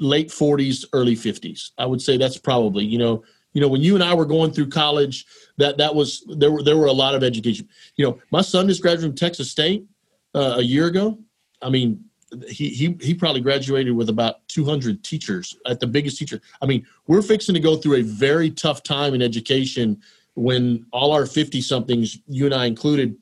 [0.00, 1.70] late 40s, early 50s.
[1.78, 3.22] I would say that's probably you know
[3.54, 5.24] you know, when you and I were going through college,
[5.56, 7.68] that that was there were there were a lot of education.
[7.96, 9.86] You know, my son just graduated from Texas State
[10.34, 11.18] uh, a year ago.
[11.62, 12.04] I mean,
[12.48, 16.40] he he he probably graduated with about 200 teachers at the biggest teacher.
[16.60, 20.02] I mean, we're fixing to go through a very tough time in education
[20.34, 23.16] when all our 50 somethings, you and I included,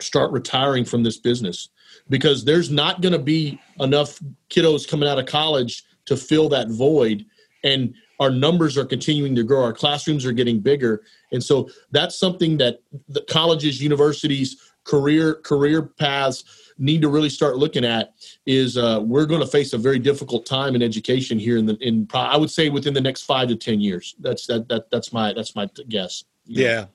[0.00, 1.68] start retiring from this business
[2.08, 4.18] because there's not going to be enough
[4.48, 7.26] kiddos coming out of college to fill that void
[7.64, 11.02] and our numbers are continuing to grow our classrooms are getting bigger.
[11.32, 17.56] And so that's something that the colleges universities career career paths need to really start
[17.56, 18.14] looking at
[18.44, 21.76] is uh, we're going to face a very difficult time in education here in the
[21.80, 24.14] in i would say within the next five to ten years.
[24.20, 26.86] That's that, that that's my that's my guess yeah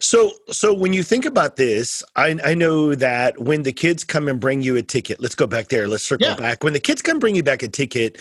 [0.00, 4.28] so, so when you think about this, I, I know that when the kids come
[4.28, 5.88] and bring you a ticket, let's go back there.
[5.88, 6.36] Let's circle yeah.
[6.36, 6.62] back.
[6.62, 8.20] When the kids come bring you back a ticket,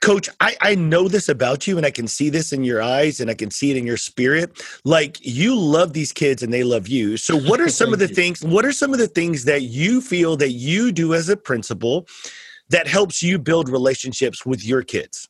[0.00, 3.20] coach, I, I know this about you and I can see this in your eyes
[3.20, 4.62] and I can see it in your spirit.
[4.84, 7.16] Like you love these kids and they love you.
[7.16, 8.14] So what are some of the you.
[8.14, 11.36] things, what are some of the things that you feel that you do as a
[11.36, 12.06] principal
[12.70, 15.28] that helps you build relationships with your kids?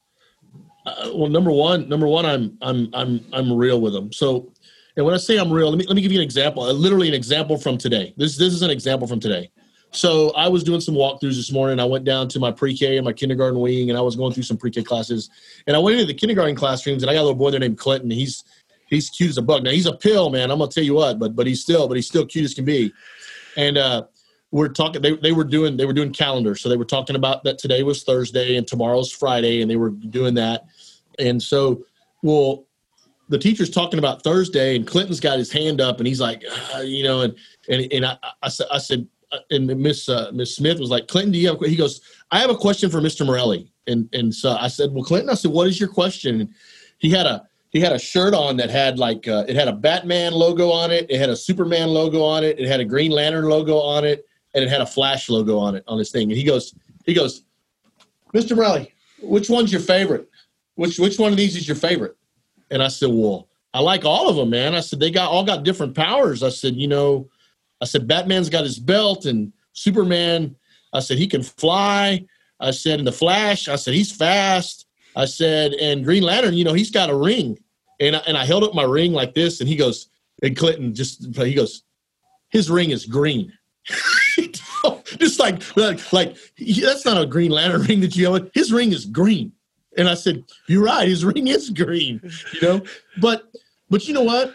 [0.87, 4.13] Uh, well, number one, number one, I'm, I'm, I'm, I'm real with them.
[4.13, 4.53] So
[4.97, 6.63] and when I say I'm real, let me let me give you an example.
[6.63, 8.15] Uh, literally an example from today.
[8.17, 9.51] This this is an example from today.
[9.93, 11.81] So I was doing some walkthroughs this morning.
[11.81, 14.43] I went down to my pre-K and my kindergarten wing, and I was going through
[14.43, 15.31] some pre-K classes.
[15.67, 17.79] And I went into the kindergarten classrooms, and I got a little boy there named
[17.79, 18.11] Clinton.
[18.11, 18.45] He's
[18.89, 19.65] he's cute as a bug.
[19.65, 20.51] Now he's a pill, man.
[20.51, 22.65] I'm gonna tell you what, but but he's still but he's still cute as can
[22.65, 22.93] be.
[23.57, 24.05] And uh,
[24.51, 25.03] we're talking.
[25.03, 27.83] They they were doing they were doing calendars, so they were talking about that today
[27.83, 30.67] was Thursday and tomorrow's Friday, and they were doing that.
[31.19, 31.85] And so,
[32.23, 32.66] well,
[33.29, 36.81] the teacher's talking about Thursday, and Clinton's got his hand up, and he's like, uh,
[36.81, 37.37] you know, and
[37.69, 41.33] and and I, I, I said, uh, and Miss uh, Miss Smith was like, Clinton,
[41.33, 41.61] do you have?
[41.61, 42.01] He goes,
[42.31, 43.27] I have a question for Mr.
[43.27, 46.43] Morelli, and and so I said, well, Clinton, I said, what is your question?
[46.43, 46.55] And
[46.99, 49.73] he had a he had a shirt on that had like uh, it had a
[49.73, 53.11] Batman logo on it, it had a Superman logo on it, it had a Green
[53.11, 54.25] Lantern logo on it,
[54.55, 56.31] and it had a Flash logo on it on this thing.
[56.31, 56.75] And he goes,
[57.05, 57.43] he goes,
[58.33, 58.57] Mr.
[58.57, 60.29] Morelli, which one's your favorite?
[60.77, 62.17] Which which one of these is your favorite?
[62.71, 64.75] And I said, well, I like all of them, man.
[64.75, 66.43] I said, they got all got different powers.
[66.43, 67.29] I said, you know,
[67.81, 70.57] I said, Batman's got his belt and Superman,
[70.93, 72.27] I said, he can fly.
[72.59, 74.87] I said, in the Flash, I said, he's fast.
[75.15, 77.59] I said, and Green Lantern, you know, he's got a ring.
[78.01, 80.09] And I, and I held up my ring like this, and he goes,
[80.43, 81.83] and Clinton just, he goes,
[82.49, 83.53] his ring is green.
[85.19, 88.51] just like, like, like, that's not a Green Lantern ring that you have.
[88.55, 89.53] His ring is green.
[89.97, 92.21] And I said, You're right, his ring is green,
[92.53, 92.83] you know?
[93.21, 93.51] But
[93.91, 94.55] but you know what?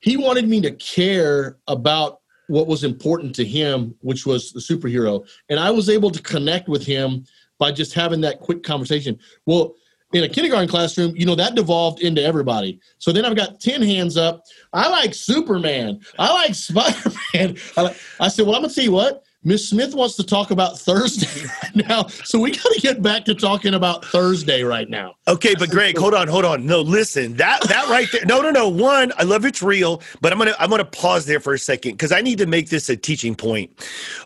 [0.00, 5.26] He wanted me to care about what was important to him, which was the superhero.
[5.48, 7.24] And I was able to connect with him
[7.58, 9.18] by just having that quick conversation.
[9.46, 9.74] Well,
[10.12, 12.78] in a kindergarten classroom, you know, that devolved into everybody.
[12.98, 14.44] So then I've got 10 hands up.
[14.72, 16.00] I like Superman.
[16.18, 17.56] I like Spider Man.
[17.76, 20.50] I, I said, Well, I'm going to tell you what, Miss Smith wants to talk
[20.50, 24.90] about Thursday right now, so we got to get back to talking about Thursday right
[24.90, 25.14] now.
[25.28, 26.66] Okay, but Greg, hold on, hold on.
[26.66, 28.26] No, listen, that that right there.
[28.26, 28.68] No, no, no.
[28.68, 31.92] One, I love it's real, but I'm gonna I'm gonna pause there for a second
[31.92, 33.70] because I need to make this a teaching point.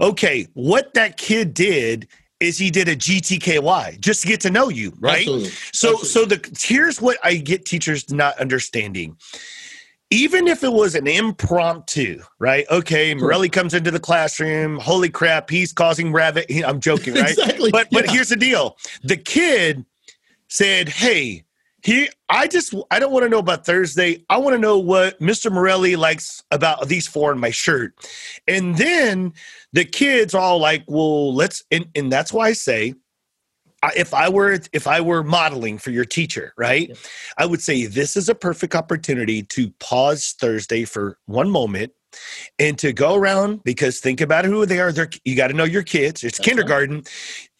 [0.00, 2.08] Okay, what that kid did
[2.40, 5.18] is he did a GTKY just to get to know you, right?
[5.18, 5.50] Absolutely.
[5.74, 6.08] So Absolutely.
[6.08, 9.18] so the here's what I get teachers not understanding
[10.10, 12.66] even if it was an impromptu, right?
[12.70, 14.78] Okay, Morelli comes into the classroom.
[14.78, 16.46] Holy crap, he's causing rabbit.
[16.64, 17.30] I'm joking, right?
[17.30, 17.70] exactly.
[17.70, 18.12] But but Yeah.
[18.12, 19.84] here's the deal: the kid
[20.48, 21.44] said, "Hey,
[21.82, 24.24] he, I just, I don't want to know about Thursday.
[24.28, 25.50] I want to know what Mr.
[25.50, 27.94] Morelli likes about these four in my shirt."
[28.48, 29.32] And then
[29.72, 32.94] the kids all like, "Well, let's," and and that's why I say.
[33.96, 36.96] If I were if I were modeling for your teacher, right,
[37.38, 41.92] I would say this is a perfect opportunity to pause Thursday for one moment
[42.58, 44.92] and to go around because think about who they are.
[44.92, 46.24] They're, you got to know your kids.
[46.24, 47.08] It's That's right.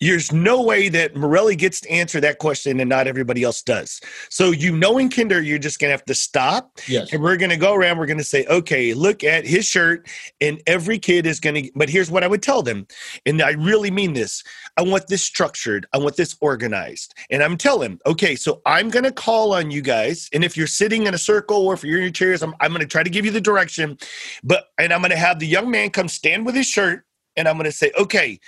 [0.00, 4.00] There's no way that Morelli gets to answer that question and not everybody else does.
[4.30, 7.12] So you know in kinder, you're just gonna have to stop Yes.
[7.12, 7.98] and we're gonna go around.
[7.98, 10.08] We're gonna say, okay, look at his shirt,
[10.40, 11.62] and every kid is gonna.
[11.74, 12.86] But here's what I would tell them,
[13.26, 14.42] and I really mean this.
[14.78, 15.86] I want this structured.
[15.92, 17.14] I want this organized.
[17.30, 21.06] And I'm telling, okay, so I'm gonna call on you guys, and if you're sitting
[21.06, 23.26] in a circle or if you're in your chairs, I'm, I'm gonna try to give
[23.26, 23.98] you the direction.
[24.42, 27.04] But and I'm gonna have the young man come stand with his shirt,
[27.36, 28.40] and I'm gonna say, okay.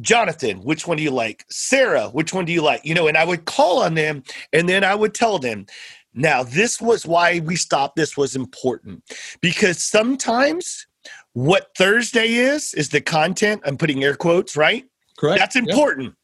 [0.00, 1.44] Jonathan, which one do you like?
[1.50, 2.84] Sarah, which one do you like?
[2.84, 4.22] You know, and I would call on them
[4.52, 5.66] and then I would tell them,
[6.14, 7.96] now this was why we stopped.
[7.96, 9.02] This was important
[9.40, 10.86] because sometimes
[11.34, 13.62] what Thursday is, is the content.
[13.64, 14.84] I'm putting air quotes, right?
[15.18, 15.38] Correct.
[15.38, 16.14] That's important.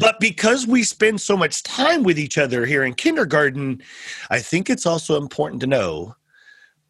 [0.00, 3.82] But because we spend so much time with each other here in kindergarten,
[4.30, 6.14] I think it's also important to know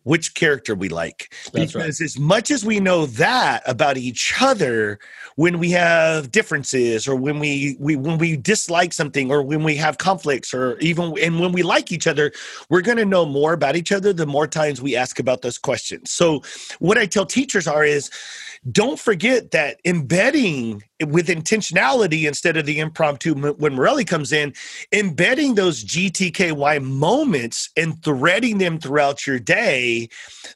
[0.09, 1.34] which character we like.
[1.52, 1.82] That's right.
[1.82, 4.98] because as much as we know that about each other,
[5.36, 9.76] when we have differences or when we, we when we dislike something or when we
[9.76, 12.32] have conflicts or even and when we like each other,
[12.70, 15.59] we're going to know more about each other the more times we ask about those
[15.59, 16.11] questions.
[16.11, 16.42] So
[16.78, 18.11] what I tell teachers are is
[18.72, 24.52] don't forget that embedding with intentionality instead of the impromptu when Morelli comes in,
[24.92, 29.97] embedding those GTKY moments and threading them throughout your day,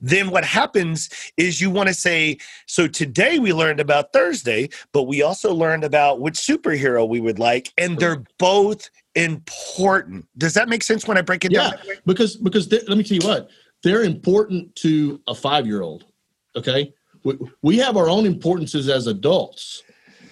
[0.01, 5.05] then what happens is you want to say, so today we learned about Thursday, but
[5.05, 10.27] we also learned about which superhero we would like, and they're both important.
[10.39, 11.79] Does that make sense when I break it Yeah, down?
[11.87, 11.97] way?
[12.07, 13.51] because because let me tell you what
[13.83, 16.05] they're important to a five year old.
[16.57, 16.93] Okay,
[17.25, 19.83] we, we have our own importances as adults,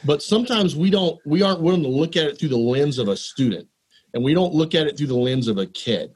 [0.05, 3.09] but sometimes we don't we aren't willing to look at it through the lens of
[3.09, 3.67] a student,
[4.15, 6.13] and we don't look at it through the lens of a kid.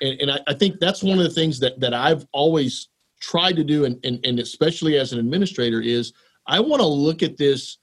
[0.00, 2.88] And, and I, I think that's one of the things that that I've always
[3.20, 6.12] tried to do, and, and, and especially as an administrator, is
[6.46, 7.78] I want to look at this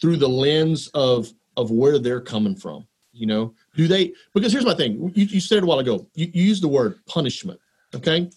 [0.00, 2.86] through the lens of of where they're coming from.
[3.12, 4.12] You know, do they?
[4.34, 5.12] Because here's my thing.
[5.14, 6.06] You, you said a while ago.
[6.14, 7.60] You, you used the word punishment.
[7.94, 8.30] Okay,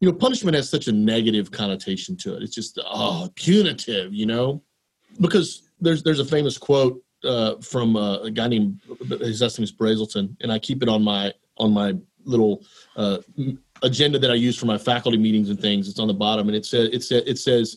[0.00, 2.42] you know, punishment has such a negative connotation to it.
[2.42, 4.12] It's just oh, punitive.
[4.12, 4.62] You know,
[5.20, 8.80] because there's there's a famous quote uh, from uh, a guy named
[9.20, 11.94] his last name is Brazelton, and I keep it on my on my
[12.26, 12.64] little
[12.96, 13.18] uh,
[13.82, 15.88] agenda that I use for my faculty meetings and things.
[15.88, 17.76] It's on the bottom, and it says it says it says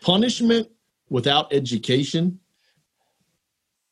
[0.00, 0.68] punishment
[1.08, 2.38] without education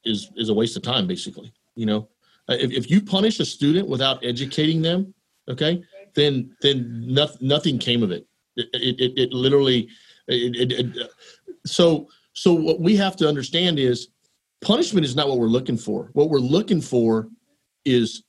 [0.04, 2.08] is is a waste of time basically you know?
[2.48, 5.12] Uh, if, if you punish a student without educating them
[5.50, 5.82] okay
[6.18, 8.26] then then nothing, nothing came of it.
[8.56, 9.88] It it, it, it literally
[10.26, 11.08] it, it, it, uh,
[11.64, 14.08] so so what we have to understand is
[14.60, 16.10] punishment is not what we're looking for.
[16.12, 17.28] What we're looking for
[17.84, 18.24] is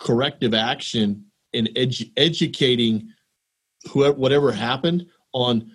[0.00, 1.24] corrective action
[1.54, 3.08] and edu- educating
[3.90, 5.70] whoever whatever happened on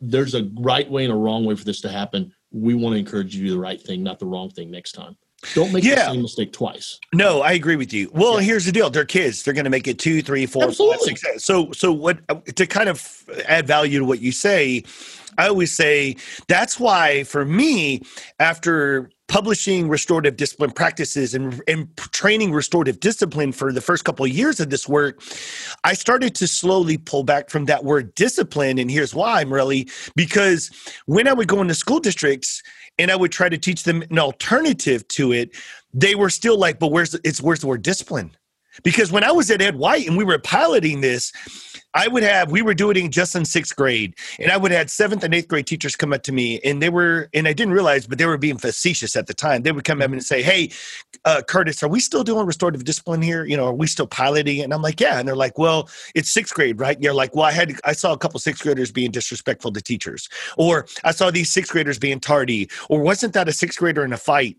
[0.00, 2.98] there's a right way and a wrong way for this to happen we want to
[2.98, 5.16] encourage you to do the right thing not the wrong thing next time
[5.54, 8.10] don't make the same mistake twice No, I agree with you.
[8.12, 8.46] Well, Yeah.
[8.48, 9.42] here's the deal: they're kids.
[9.42, 11.16] They're going to make it two, three, four, five, Absolutely.
[11.16, 11.44] six.
[11.46, 12.18] So, so what?
[12.56, 14.84] To kind of add value to what you say,
[15.38, 16.16] I always say
[16.46, 18.02] that's why for me,
[18.38, 24.32] after publishing restorative discipline practices and, and training restorative discipline for the first couple of
[24.32, 25.22] years of this work,
[25.84, 28.76] I started to slowly pull back from that word discipline.
[28.78, 30.70] And here's why really because
[31.06, 32.60] when I would go into school districts
[32.98, 35.56] and I would try to teach them an alternative to it,
[35.94, 38.32] they were still like, but where's it's where's the word discipline?
[38.82, 41.32] Because when I was at Ed White and we were piloting this,
[41.94, 45.24] I would have we were doing just in sixth grade, and I would have seventh
[45.24, 48.06] and eighth grade teachers come up to me, and they were, and I didn't realize,
[48.06, 49.62] but they were being facetious at the time.
[49.62, 50.70] They would come up and say, "Hey,
[51.24, 53.44] uh, Curtis, are we still doing restorative discipline here?
[53.44, 55.88] You know, are we still piloting?" it?" And I'm like, "Yeah," and they're like, "Well,
[56.14, 58.62] it's sixth grade, right?" And you're like, "Well, I had I saw a couple sixth
[58.62, 63.32] graders being disrespectful to teachers, or I saw these sixth graders being tardy, or wasn't
[63.34, 64.56] that a sixth grader in a fight?"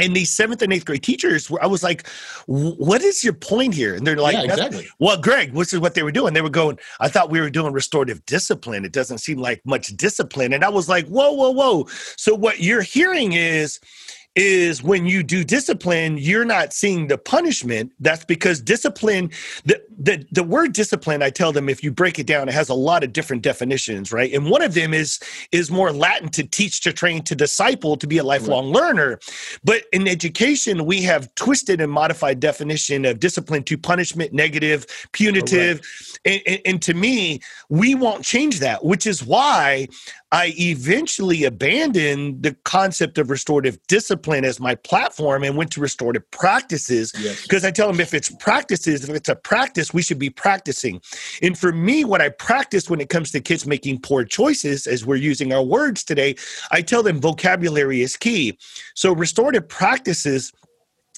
[0.00, 2.06] And these seventh and eighth grade teachers, were, I was like,
[2.46, 5.94] "What is your point here?" And they're like, yeah exactly well, Greg, this is what
[5.94, 6.34] they were doing.
[6.34, 8.84] They were going, I thought we were doing restorative discipline.
[8.84, 10.52] It doesn't seem like much discipline.
[10.52, 11.86] And I was like, whoa, whoa, whoa.
[12.16, 13.80] So what you're hearing is,
[14.36, 17.92] is when you do discipline, you're not seeing the punishment.
[17.98, 19.30] That's because discipline,
[19.64, 22.68] the, the the word discipline, I tell them if you break it down, it has
[22.68, 24.32] a lot of different definitions, right?
[24.32, 25.18] And one of them is
[25.50, 28.82] is more Latin to teach, to train, to disciple, to be a lifelong right.
[28.82, 29.18] learner.
[29.64, 35.80] But in education, we have twisted and modified definition of discipline to punishment, negative, punitive,
[36.24, 39.88] and, and, and to me, we won't change that, which is why
[40.32, 46.30] I eventually abandoned the concept of restorative discipline as my platform and went to restorative
[46.30, 47.64] practices because yes.
[47.64, 51.00] I tell them if it's practices, if it's a practice, we should be practicing.
[51.42, 55.04] And for me, what I practice when it comes to kids making poor choices, as
[55.04, 56.36] we're using our words today,
[56.70, 58.56] I tell them vocabulary is key.
[58.94, 60.52] So restorative practices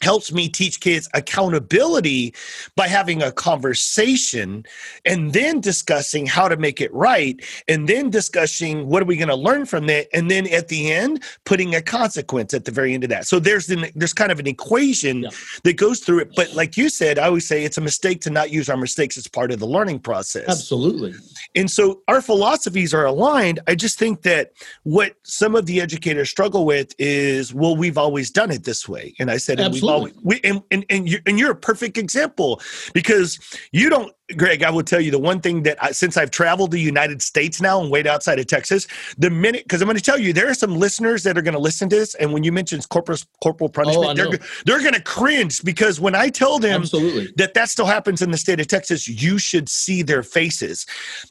[0.02, 2.34] helps me teach kids accountability
[2.76, 4.64] by having a conversation
[5.04, 9.28] and then discussing how to make it right and then discussing what are we going
[9.28, 12.94] to learn from that and then at the end putting a consequence at the very
[12.94, 13.26] end of that.
[13.26, 15.30] So there's an, there's kind of an equation yeah.
[15.64, 18.30] that goes through it but like you said i always say it's a mistake to
[18.30, 20.48] not use our mistakes as part of the learning process.
[20.48, 21.14] Absolutely.
[21.54, 23.60] And so our philosophies are aligned.
[23.66, 28.30] I just think that what some of the educators struggle with is well we've always
[28.30, 29.14] done it this way.
[29.18, 32.60] And i said absolutely always, we, and, and, and, you're, and you're a perfect example
[32.92, 33.38] because
[33.72, 36.70] you don't Greg, I will tell you the one thing that I, since I've traveled
[36.70, 38.86] the United States now and wait outside of Texas,
[39.18, 41.54] the minute because I'm going to tell you there are some listeners that are going
[41.54, 44.94] to listen to this, and when you mention corporal corporal punishment, oh, they're they're going
[44.94, 47.32] to cringe because when I tell them Absolutely.
[47.36, 50.86] that that still happens in the state of Texas, you should see their faces.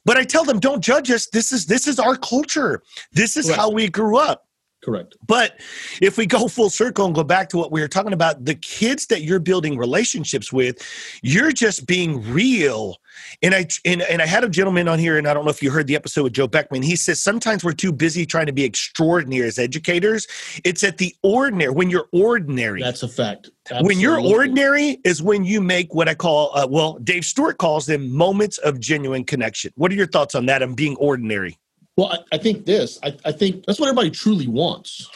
[0.06, 1.28] But I tell them, don't judge us.
[1.28, 2.84] This is this is our culture.
[3.12, 3.58] This is right.
[3.58, 4.46] how we grew up.
[4.84, 5.16] Correct.
[5.28, 5.60] But
[6.02, 8.56] if we go full circle and go back to what we were talking about, the
[8.56, 10.84] kids that you're building relationships with,
[11.22, 12.98] you're just being real.
[13.44, 15.62] And I and, and I had a gentleman on here, and I don't know if
[15.62, 16.82] you heard the episode with Joe Beckman.
[16.82, 20.28] He says sometimes we're too busy trying to be extraordinary as educators.
[20.64, 22.82] It's at the ordinary when you're ordinary.
[22.82, 23.52] That's a fact.
[23.70, 23.88] Absolutely.
[23.88, 27.86] When you're ordinary is when you make what I call uh, well, Dave Stewart calls
[27.86, 29.72] them moments of genuine connection.
[29.76, 30.64] What are your thoughts on that?
[30.64, 31.60] On being ordinary.
[31.98, 33.00] Well, I, I think this.
[33.04, 35.10] I, I think that's what everybody truly wants.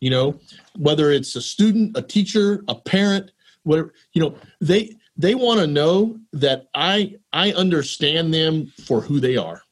[0.00, 0.38] You know,
[0.76, 3.32] whether it's a student, a teacher, a parent,
[3.64, 3.92] whatever.
[4.12, 9.36] You know, they they want to know that I I understand them for who they
[9.36, 9.62] are.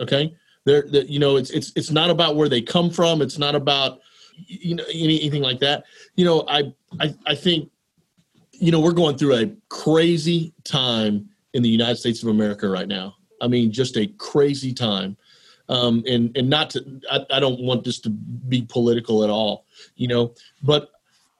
[0.00, 0.34] Okay,
[0.66, 3.22] they're you know it's it's it's not about where they come from.
[3.22, 4.00] It's not about
[4.46, 5.84] you know anything like that.
[6.16, 7.70] You know, I I I think
[8.52, 12.88] you know we're going through a crazy time in the United States of America right
[12.88, 13.14] now.
[13.40, 15.16] I mean, just a crazy time
[15.68, 19.66] um, and and not to I, I, don't want this to be political at all,
[19.96, 20.90] you know, but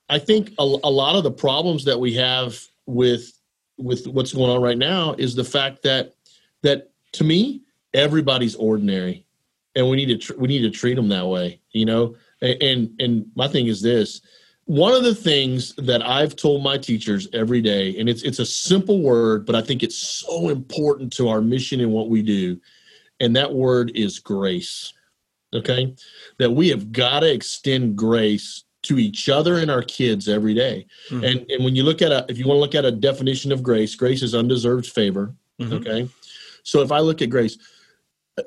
[0.09, 3.33] I think a, a lot of the problems that we have with
[3.79, 6.15] with what's going on right now is the fact that
[6.63, 7.63] that to me
[7.95, 9.25] everybody's ordinary,
[9.75, 12.15] and we need to tr- we need to treat them that way, you know.
[12.43, 14.21] And, and and my thing is this
[14.69, 18.45] one of the things that I've told my teachers every day, and it's it's a
[18.45, 22.61] simple word, but I think it's so important to our mission and what we do,
[23.21, 24.93] and that word is grace.
[25.55, 25.95] Okay?
[26.39, 30.87] That we have got to extend grace to each other and our kids every day.
[31.11, 31.25] Mm-hmm.
[31.25, 33.53] And and when you look at a if you want to look at a definition
[33.53, 35.35] of grace, grace is undeserved favor.
[35.61, 35.75] Mm-hmm.
[35.75, 36.09] Okay?
[36.63, 37.59] So if I look at grace,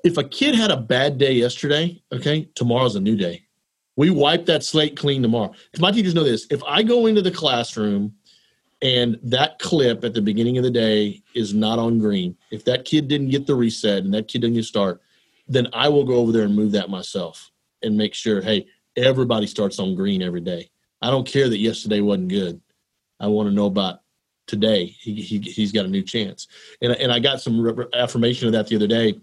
[0.04, 3.44] if a kid had a bad day yesterday, okay, tomorrow's a new day.
[3.98, 5.54] We wipe that slate clean tomorrow.
[5.72, 6.48] Because my teachers know this.
[6.50, 8.14] If I go into the classroom
[8.82, 12.86] and that clip at the beginning of the day is not on green, if that
[12.86, 15.02] kid didn't get the reset and that kid didn't get start,
[15.48, 17.52] then I will go over there and move that myself
[17.84, 18.66] and make sure, hey,
[18.96, 20.70] everybody starts on green every day.
[21.02, 22.62] I don't care that yesterday wasn't good.
[23.20, 24.02] I want to know about
[24.48, 24.86] today.
[24.86, 26.48] He, he, he's got a new chance.
[26.82, 29.20] And, and I got some affirmation of that the other day.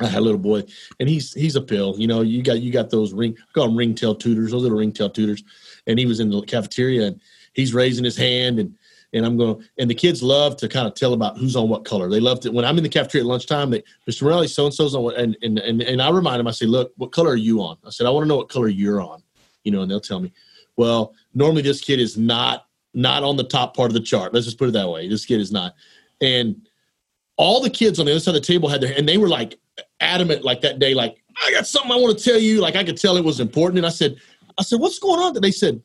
[0.00, 0.64] I had a little boy,
[0.98, 1.94] and he's he's a pill.
[1.96, 4.76] You know, you got you got those ring I call them ringtail tutors, those little
[4.76, 5.44] ringtail tutors.
[5.86, 7.20] And he was in the cafeteria, and
[7.52, 8.76] he's raising his hand, and
[9.14, 11.84] and I'm going and the kids love to kind of tell about who's on what
[11.84, 12.10] color.
[12.10, 13.70] They love to when I'm in the cafeteria at lunchtime.
[13.70, 14.22] They Mr.
[14.22, 16.46] Morelli, so and so's on what, and, and and and I remind them.
[16.46, 17.78] I say, look, what color are you on?
[17.86, 19.22] I said, I want to know what color you're on.
[19.62, 20.32] You know, and they'll tell me.
[20.76, 24.34] Well, normally this kid is not not on the top part of the chart.
[24.34, 25.08] Let's just put it that way.
[25.08, 25.74] This kid is not,
[26.20, 26.56] and
[27.36, 29.28] all the kids on the other side of the table had their and they were
[29.28, 29.58] like
[30.00, 32.60] adamant like that day, like I got something I want to tell you.
[32.60, 34.16] Like I could tell it was important, and I said,
[34.58, 35.40] I said, what's going on?
[35.40, 35.82] They said,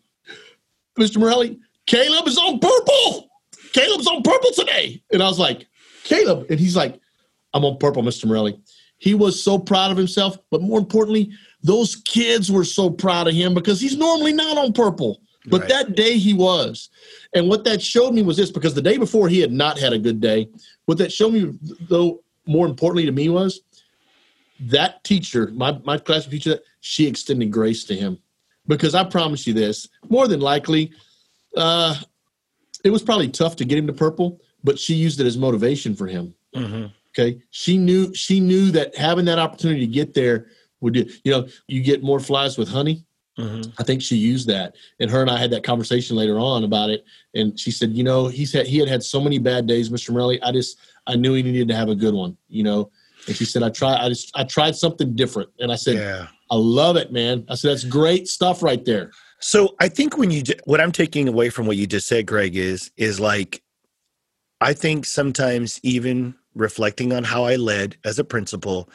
[0.99, 1.17] Mr.
[1.17, 1.59] Morelli,
[1.89, 3.31] Caleb is on purple.
[3.73, 5.01] Caleb's on purple today.
[5.11, 5.65] And I was like,
[6.03, 6.45] Caleb.
[6.51, 6.99] And he's like,
[7.55, 8.25] I'm on purple, Mr.
[8.25, 8.59] Morelli.
[8.99, 10.37] He was so proud of himself.
[10.51, 11.31] But more importantly,
[11.63, 15.19] those kids were so proud of him because he's normally not on purple.
[15.47, 15.69] But right.
[15.69, 16.89] that day he was.
[17.33, 19.91] And what that showed me was this because the day before he had not had
[19.91, 20.47] a good day.
[20.85, 21.57] What that showed me,
[21.89, 23.61] though, more importantly to me was
[24.59, 28.19] that teacher, my, my classroom teacher, she extended grace to him.
[28.67, 30.91] Because I promise you this, more than likely,
[31.55, 31.95] uh,
[32.83, 35.95] it was probably tough to get him to purple, but she used it as motivation
[35.95, 36.33] for him.
[36.55, 36.87] Mm-hmm.
[37.09, 40.47] Okay, she knew she knew that having that opportunity to get there
[40.79, 41.05] would do.
[41.23, 43.05] You know, you get more flies with honey.
[43.37, 43.71] Mm-hmm.
[43.79, 46.89] I think she used that, and her and I had that conversation later on about
[46.89, 47.05] it.
[47.33, 50.11] And she said, you know, he said he had had so many bad days, Mr.
[50.11, 50.41] Morelli.
[50.41, 50.77] I just
[51.07, 52.37] I knew he needed to have a good one.
[52.47, 52.91] You know,
[53.27, 53.97] and she said, I tried.
[54.03, 56.27] I just I tried something different, and I said, yeah.
[56.51, 57.45] I love it, man.
[57.49, 59.11] I said that's great stuff right there.
[59.39, 62.55] So I think when you what I'm taking away from what you just said, Greg,
[62.55, 63.63] is is like
[64.61, 68.89] I think sometimes even reflecting on how I led as a principal,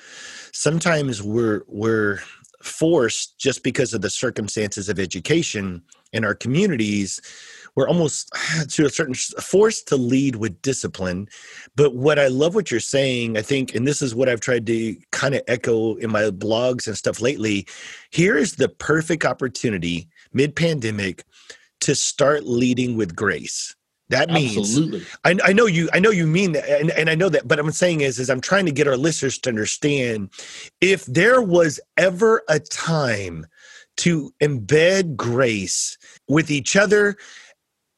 [0.53, 2.20] sometimes we're we're
[2.62, 5.82] forced just because of the circumstances of education
[6.12, 7.20] in our communities
[7.74, 8.30] we're almost
[8.68, 11.28] to a certain forced to lead with discipline.
[11.76, 14.66] But what i love what you're saying i think and this is what i've tried
[14.66, 17.66] to kind of echo in my blogs and stuff lately
[18.11, 21.24] here is the perfect opportunity mid pandemic
[21.80, 23.74] to start leading with grace
[24.11, 25.03] that means Absolutely.
[25.24, 27.59] I, I know you I know you mean that and, and I know that but
[27.59, 30.30] I'm saying is is I'm trying to get our listeners to understand
[30.80, 33.47] if there was ever a time
[33.99, 35.97] to embed grace
[36.28, 37.16] with each other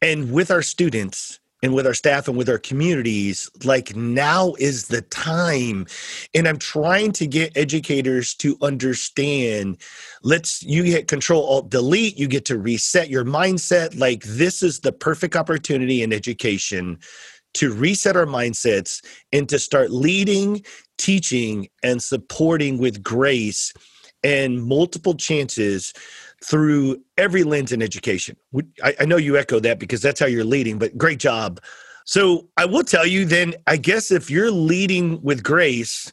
[0.01, 4.87] and with our students and with our staff and with our communities like now is
[4.87, 5.85] the time.
[6.33, 9.79] And i'm trying to get educators to understand
[10.23, 13.99] let's you hit control alt delete you get to reset your mindset.
[13.99, 16.99] Like this is the perfect opportunity in education
[17.55, 20.64] to reset our mindsets and to start leading
[20.99, 23.73] teaching and supporting with grace
[24.23, 25.93] and multiple chances
[26.47, 28.36] through every lens in education.
[28.82, 31.61] I, I, know you echo that because that's how you're leading, but great job.
[32.05, 36.12] So I will tell you then, I guess if you're leading with grace,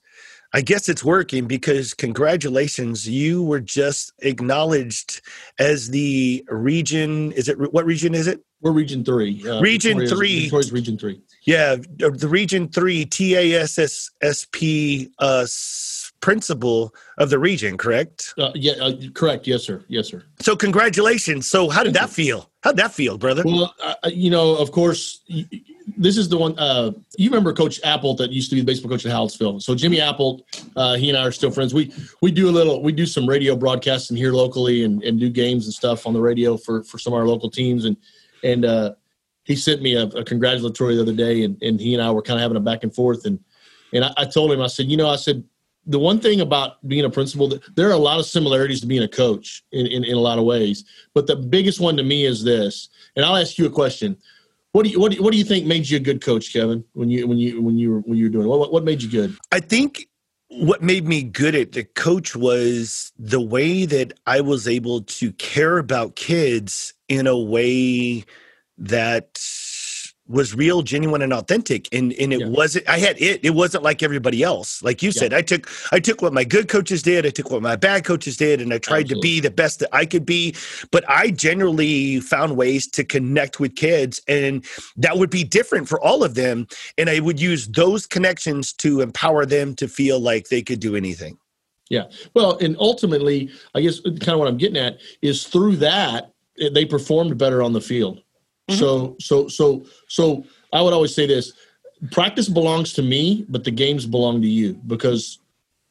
[0.52, 5.22] I guess it's working because congratulations, you were just acknowledged
[5.60, 7.32] as the region.
[7.34, 8.44] Is it what region is it?
[8.62, 9.48] We're region three.
[9.48, 10.42] Uh, region Victoria's, three.
[10.42, 11.22] Victoria's region three.
[11.44, 13.50] Yeah, the region three TASSP
[15.20, 15.46] uh,
[16.24, 18.34] principal of the region, correct?
[18.38, 19.46] Uh, yeah, uh, correct.
[19.46, 19.84] Yes, sir.
[19.90, 20.24] Yes, sir.
[20.40, 21.50] So, congratulations.
[21.50, 22.50] So, how did that feel?
[22.62, 23.44] How'd that feel, brother?
[23.46, 25.20] Well, uh, you know, of course,
[25.98, 26.58] this is the one.
[26.58, 29.62] Uh, you remember Coach Apple that used to be the baseball coach at Hallettsville.
[29.62, 30.46] So, Jimmy Apple,
[30.78, 31.74] uh, he and I are still friends.
[31.74, 35.30] We we do a little, we do some radio broadcasting here locally, and, and do
[35.30, 37.84] games and stuff on the radio for for some of our local teams.
[37.84, 37.98] And
[38.46, 38.94] and uh,
[39.44, 42.22] he sent me a, a congratulatory the other day, and, and he and I were
[42.22, 43.40] kind of having a back and forth, and
[43.92, 45.44] and I, I told him, I said, you know, I said
[45.86, 49.04] the one thing about being a principal, there are a lot of similarities to being
[49.04, 50.86] a coach in, in, in, a lot of ways.
[51.14, 54.18] But the biggest one to me is this, and I'll ask you a question.
[54.72, 56.52] What do you what do you, what do you think made you a good coach,
[56.52, 56.84] Kevin?
[56.94, 58.50] When you when you when you were when you were doing it?
[58.50, 59.38] what what made you good?
[59.52, 60.08] I think
[60.48, 65.32] what made me good at the coach was the way that I was able to
[65.34, 68.24] care about kids in a way
[68.78, 69.40] that
[70.34, 71.88] was real, genuine, and authentic.
[71.94, 72.48] And and it yeah.
[72.48, 72.90] wasn't.
[72.90, 73.40] I had it.
[73.44, 74.82] It wasn't like everybody else.
[74.84, 75.20] Like you yeah.
[75.20, 77.26] said, I took I took what my good coaches did.
[77.26, 79.30] I took what my bad coaches did, and I tried Absolutely.
[79.30, 80.56] to be the best that I could be.
[80.92, 84.66] But I generally found ways to connect with kids, and
[84.98, 86.68] that would be different for all of them.
[86.98, 90.96] And I would use those connections to empower them to feel like they could do
[90.96, 91.38] anything.
[91.90, 92.06] Yeah.
[92.34, 96.32] Well, and ultimately, I guess uh, kind of what I'm getting at is through that
[96.60, 98.24] eh, they performed better on the field
[98.70, 98.80] Mm-hmm.
[98.80, 101.54] So so so so I would always say this:
[102.12, 105.40] practice belongs to me, but the games belong to you because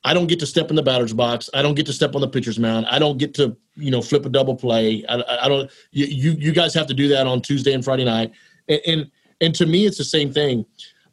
[0.04, 1.48] I don't get to step in the batter's box.
[1.54, 2.86] I don't get to step on the pitcher's mound.
[2.86, 5.04] I don't get to you know flip a double play.
[5.08, 5.70] I, I don't.
[5.90, 8.32] You you guys have to do that on Tuesday and Friday night.
[8.68, 9.10] And and,
[9.40, 10.64] and to me, it's the same thing.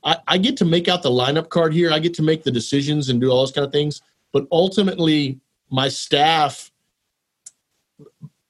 [0.03, 1.91] I, I get to make out the lineup card here.
[1.91, 4.01] I get to make the decisions and do all those kind of things.
[4.31, 5.39] But ultimately,
[5.69, 6.71] my staff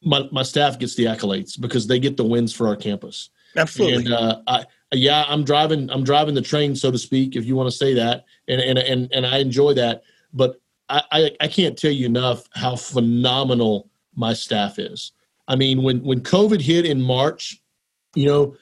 [0.01, 3.29] my, my staff gets the accolades because they get the wins for our campus.
[3.55, 4.05] Absolutely.
[4.05, 5.89] And uh, I, yeah, I'm driving.
[5.89, 8.79] I'm driving the train, so to speak, if you want to say that, and and
[8.79, 10.03] and and I enjoy that.
[10.33, 15.11] But I, I, I can't tell you enough how phenomenal my staff is.
[15.47, 17.61] I mean, when when COVID hit in March,
[18.15, 18.55] you know,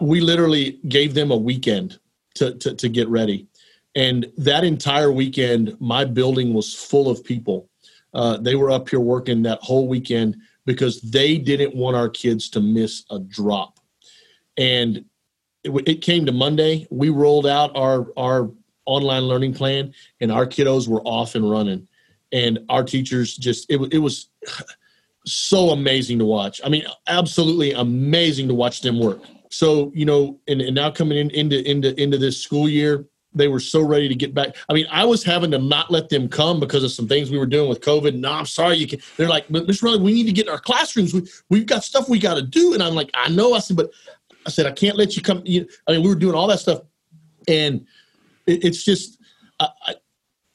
[0.00, 1.98] we literally gave them a weekend
[2.34, 3.46] to to, to get ready,
[3.94, 7.68] and that entire weekend, my building was full of people.
[8.14, 11.44] Uh, they were up here working that whole weekend because they mm-hmm.
[11.44, 13.78] didn't want our kids to miss a drop.
[14.56, 15.04] And
[15.64, 16.86] it, it came to Monday.
[16.90, 18.50] We rolled out our our
[18.84, 21.88] online learning plan, and our kiddos were off and running.
[22.32, 24.28] And our teachers just it, it was
[25.26, 26.60] so amazing to watch.
[26.64, 29.20] I mean, absolutely amazing to watch them work.
[29.50, 33.48] So you know, and, and now coming in into into into this school year, they
[33.48, 34.56] were so ready to get back.
[34.68, 37.38] I mean, I was having to not let them come because of some things we
[37.38, 38.14] were doing with COVID.
[38.14, 39.00] No, I'm sorry, you can.
[39.16, 39.82] They're like, Mr.
[39.84, 41.14] Riley, we need to get in our classrooms.
[41.14, 43.54] We we've got stuff we got to do, and I'm like, I know.
[43.54, 43.90] I said, but
[44.46, 45.42] I said, I can't let you come.
[45.44, 46.82] You, I mean, we were doing all that stuff,
[47.48, 47.86] and
[48.46, 49.18] it, it's just
[49.60, 49.94] I, I,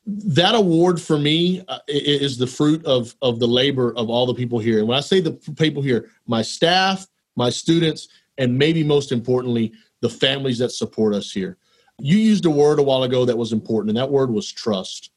[0.06, 4.34] that award for me uh, is the fruit of of the labor of all the
[4.34, 4.80] people here.
[4.80, 8.08] And when I say the people here, my staff, my students,
[8.38, 11.58] and maybe most importantly, the families that support us here.
[12.00, 15.12] You used a word a while ago that was important, and that word was trust.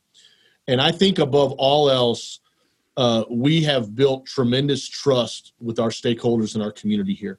[0.67, 2.41] And I think above all else,
[2.97, 7.39] uh, we have built tremendous trust with our stakeholders in our community here.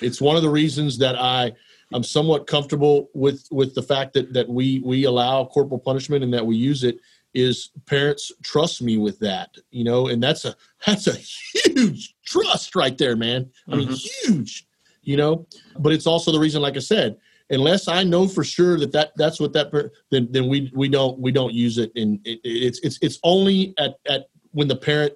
[0.00, 1.52] It's one of the reasons that I
[1.92, 6.32] I'm somewhat comfortable with with the fact that that we we allow corporal punishment and
[6.34, 6.98] that we use it
[7.34, 10.54] is parents trust me with that you know and that's a
[10.86, 14.32] that's a huge trust right there man i mean mm-hmm.
[14.32, 14.66] huge
[15.02, 15.46] you know
[15.78, 17.16] but it's also the reason like i said
[17.50, 19.70] unless i know for sure that, that that's what that
[20.10, 21.92] then then we we don't we don't use it.
[21.96, 25.12] And it, it's it's it's only at at when the parent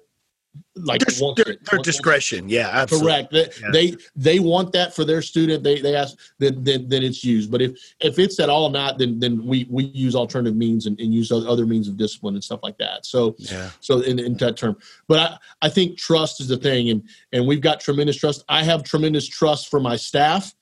[0.75, 2.49] like their, their, their discretion.
[2.49, 3.07] Yeah absolutely.
[3.07, 3.31] correct.
[3.31, 3.71] They, yeah.
[3.71, 5.63] they they want that for their student.
[5.63, 7.51] They they ask then, then then it's used.
[7.51, 10.99] But if if it's at all not then then we we use alternative means and,
[10.99, 13.05] and use other means of discipline and stuff like that.
[13.05, 13.69] So yeah.
[13.79, 14.77] so in, in that term.
[15.07, 16.89] But i i think trust is the thing.
[16.89, 18.43] And and we've got tremendous trust.
[18.49, 20.53] I have tremendous trust for my staff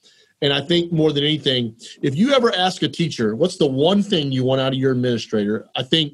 [0.41, 4.03] and I think more than anything, if you ever ask a teacher, what's the one
[4.03, 5.67] thing you want out of your administrator?
[5.75, 6.13] I think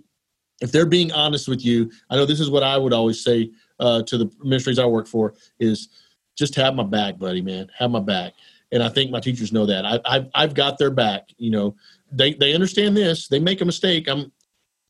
[0.62, 3.52] if they're being honest with you, I know this is what I would always say
[3.80, 5.90] uh, to the ministries I work for is
[6.38, 8.34] just have my back, buddy, man, have my back.
[8.72, 9.86] And I think my teachers know that.
[9.86, 11.28] I, I've I've got their back.
[11.38, 11.76] You know,
[12.12, 13.28] they they understand this.
[13.28, 14.08] They make a mistake.
[14.08, 14.32] I'm,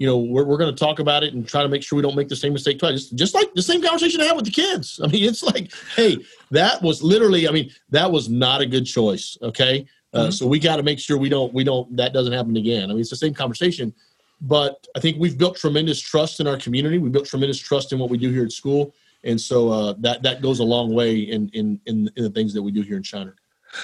[0.03, 2.03] you know, we're we're going to talk about it and try to make sure we
[2.03, 2.91] don't make the same mistake twice.
[2.91, 4.99] Just, just like the same conversation I had with the kids.
[5.03, 6.17] I mean, it's like, hey,
[6.51, 7.47] that was literally.
[7.47, 9.37] I mean, that was not a good choice.
[9.41, 10.31] Okay, uh, mm-hmm.
[10.31, 12.83] so we got to make sure we don't we don't that doesn't happen again.
[12.83, 13.93] I mean, it's the same conversation
[14.41, 16.97] but I think we've built tremendous trust in our community.
[16.97, 18.93] We built tremendous trust in what we do here at school,
[19.23, 22.53] and so uh, that that goes a long way in, in in in the things
[22.53, 23.37] that we do here in Shiner.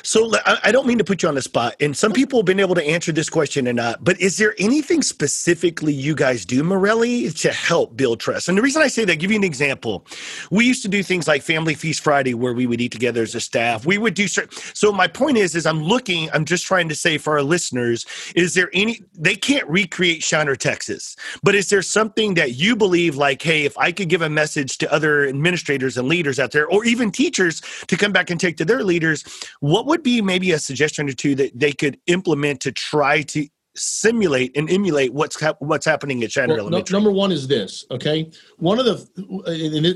[0.03, 2.59] So I don't mean to put you on the spot, and some people have been
[2.59, 4.03] able to answer this question or not.
[4.03, 8.49] But is there anything specifically you guys do, Morelli, to help build trust?
[8.49, 10.05] And the reason I say that, I'll give you an example.
[10.51, 13.35] We used to do things like Family Feast Friday, where we would eat together as
[13.35, 13.85] a staff.
[13.85, 14.57] We would do certain.
[14.73, 14.91] so.
[14.91, 16.29] My point is, is I'm looking.
[16.31, 19.01] I'm just trying to say for our listeners, is there any?
[19.13, 23.77] They can't recreate Shiner, Texas, but is there something that you believe, like, hey, if
[23.77, 27.61] I could give a message to other administrators and leaders out there, or even teachers
[27.87, 29.23] to come back and take to their leaders,
[29.61, 33.21] what what would be maybe a suggestion or two that they could implement to try
[33.21, 36.93] to simulate and emulate what's ha- what's happening at Shiner well, Elementary?
[36.93, 37.85] No, number one is this.
[37.89, 39.07] Okay, one of the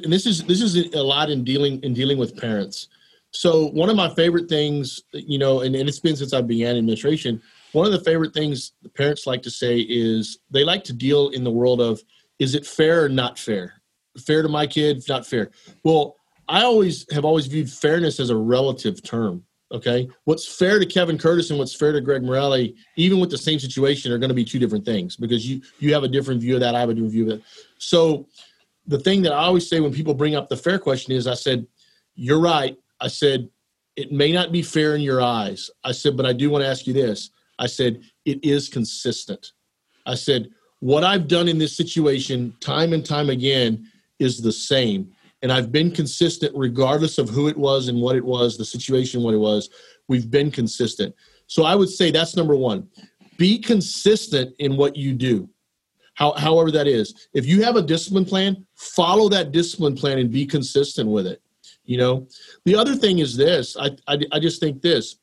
[0.06, 2.88] and this is this is a lot in dealing in dealing with parents.
[3.32, 6.78] So one of my favorite things, you know, and, and it's been since I began
[6.78, 7.42] administration.
[7.74, 11.30] One of the favorite things the parents like to say is they like to deal
[11.30, 12.02] in the world of
[12.40, 13.82] is it fair or not fair?
[14.26, 15.50] Fair to my kid, not fair.
[15.84, 16.16] Well,
[16.48, 19.44] I always have always viewed fairness as a relative term.
[19.74, 20.08] Okay.
[20.26, 23.58] What's fair to Kevin Curtis and what's fair to Greg Morelli, even with the same
[23.58, 26.54] situation, are going to be two different things because you you have a different view
[26.54, 26.76] of that.
[26.76, 27.44] I have a different view of it.
[27.80, 28.28] So
[28.86, 31.34] the thing that I always say when people bring up the fair question is I
[31.34, 31.66] said,
[32.16, 32.78] You're right.
[33.02, 33.50] I said,
[33.96, 35.70] it may not be fair in your eyes.
[35.84, 37.30] I said, but I do want to ask you this.
[37.60, 39.52] I said, it is consistent.
[40.06, 40.50] I said,
[40.80, 43.88] what I've done in this situation time and time again
[44.20, 45.14] is the same
[45.44, 49.22] and I've been consistent regardless of who it was and what it was, the situation,
[49.22, 49.70] what it was.
[50.08, 51.14] We've been consistent.
[51.48, 52.88] So I would say that's number one.
[53.38, 55.50] Be consistent in what you do,
[56.14, 57.28] how, however that is.
[57.34, 61.42] If you have a discipline plan, follow that discipline plan and be consistent with it.
[61.84, 62.28] You know,
[62.64, 63.76] the other thing is this.
[63.76, 65.18] I, I, I just think this.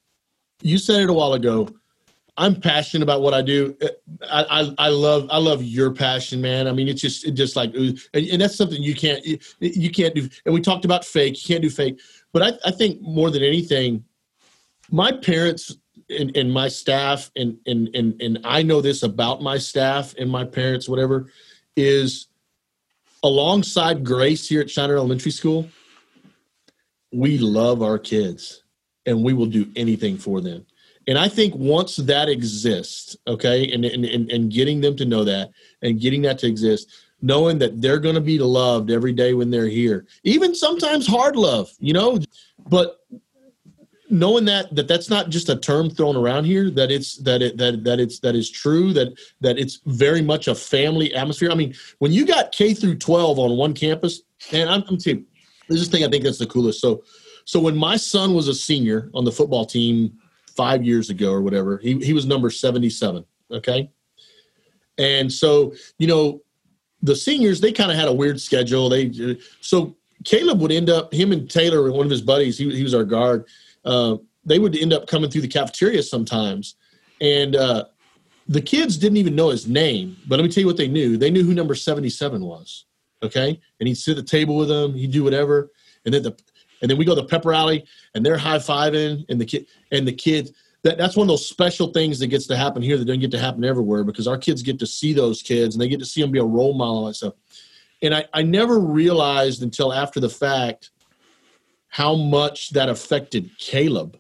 [0.61, 1.67] You said it a while ago.
[2.41, 3.77] I'm passionate about what I do.
[4.23, 6.67] I, I, I, love I love your passion, man.
[6.69, 9.23] I mean, it's just it just like and, and, that's something you can't
[9.61, 10.27] you can't do.
[10.47, 11.37] And we talked about fake.
[11.43, 12.01] You can't do fake.
[12.33, 14.05] But I, I think more than anything,
[14.91, 15.77] my parents
[16.09, 20.31] and, and my staff and, and and and I know this about my staff and
[20.31, 21.31] my parents, whatever,
[21.77, 22.29] is
[23.23, 25.69] alongside Grace here at Shiner Elementary School.
[27.13, 28.63] We love our kids,
[29.05, 30.65] and we will do anything for them
[31.11, 35.25] and I think once that exists, okay, and, and, and, and getting them to know
[35.25, 35.51] that
[35.83, 36.89] and getting that to exist,
[37.21, 41.35] knowing that they're going to be loved every day when they're here, even sometimes hard
[41.35, 42.21] love, you know,
[42.69, 43.01] but
[44.09, 47.57] knowing that that that's not just a term thrown around here that it's that it
[47.57, 49.09] that that it's that is true that
[49.41, 51.51] that it's very much a family atmosphere.
[51.51, 55.27] I mean when you got k through 12 on one campus and i'm, I'm this
[55.69, 56.81] is the thing i think that's the coolest.
[56.81, 57.05] So
[57.45, 60.20] so when my son was a senior on the football team
[60.61, 61.79] five years ago or whatever.
[61.79, 63.25] He he was number seventy seven.
[63.51, 63.91] Okay,
[64.99, 66.43] and so you know
[67.03, 68.91] the seniors they kind of had a weird schedule.
[68.91, 72.59] They so Caleb would end up him and Taylor, and one of his buddies.
[72.59, 73.47] He he was our guard.
[73.87, 76.77] Uh, they would end up coming through the cafeteria sometimes,
[77.23, 77.85] and uh,
[78.47, 80.17] the kids didn't even know his name.
[80.29, 81.17] But let me tell you what they knew.
[81.17, 82.85] They knew who number seventy-seven was.
[83.23, 84.93] Okay, and he'd sit at the table with them.
[84.95, 85.71] He'd do whatever,
[86.05, 86.37] and then the
[86.81, 87.85] and then we go to pep rally,
[88.15, 90.53] and they're high fiving, and the kid and the kids.
[90.83, 93.31] That, that's one of those special things that gets to happen here that doesn't get
[93.33, 96.07] to happen everywhere because our kids get to see those kids and they get to
[96.07, 97.35] see them be a role model and stuff.
[98.01, 100.89] And I, I never realized until after the fact
[101.89, 104.19] how much that affected Caleb.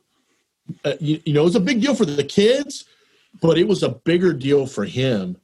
[0.84, 2.84] Uh, you, you know, it was a big deal for the kids,
[3.40, 5.36] but it was a bigger deal for him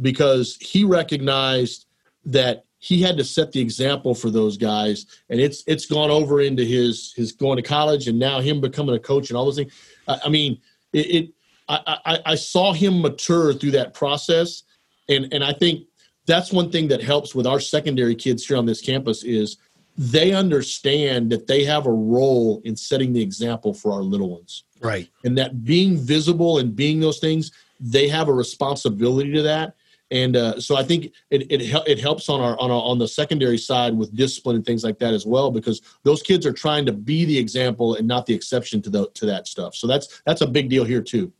[0.00, 1.86] because he recognized
[2.24, 6.40] that he had to set the example for those guys and it's it's gone over
[6.40, 9.56] into his his going to college and now him becoming a coach and all those
[9.56, 9.72] things.
[10.08, 10.60] I, I mean
[10.92, 11.30] it, it
[11.68, 14.64] I, I, I saw him mature through that process
[15.08, 15.86] and and i think
[16.26, 19.58] that's one thing that helps with our secondary kids here on this campus is
[19.96, 24.64] they understand that they have a role in setting the example for our little ones.
[24.80, 25.08] Right.
[25.24, 29.76] and that being visible and being those things they have a responsibility to that
[30.12, 32.98] and uh, so I think it it, hel- it helps on our on our, on
[32.98, 36.52] the secondary side with discipline and things like that as well because those kids are
[36.52, 39.74] trying to be the example and not the exception to the to that stuff.
[39.74, 41.32] So that's that's a big deal here too.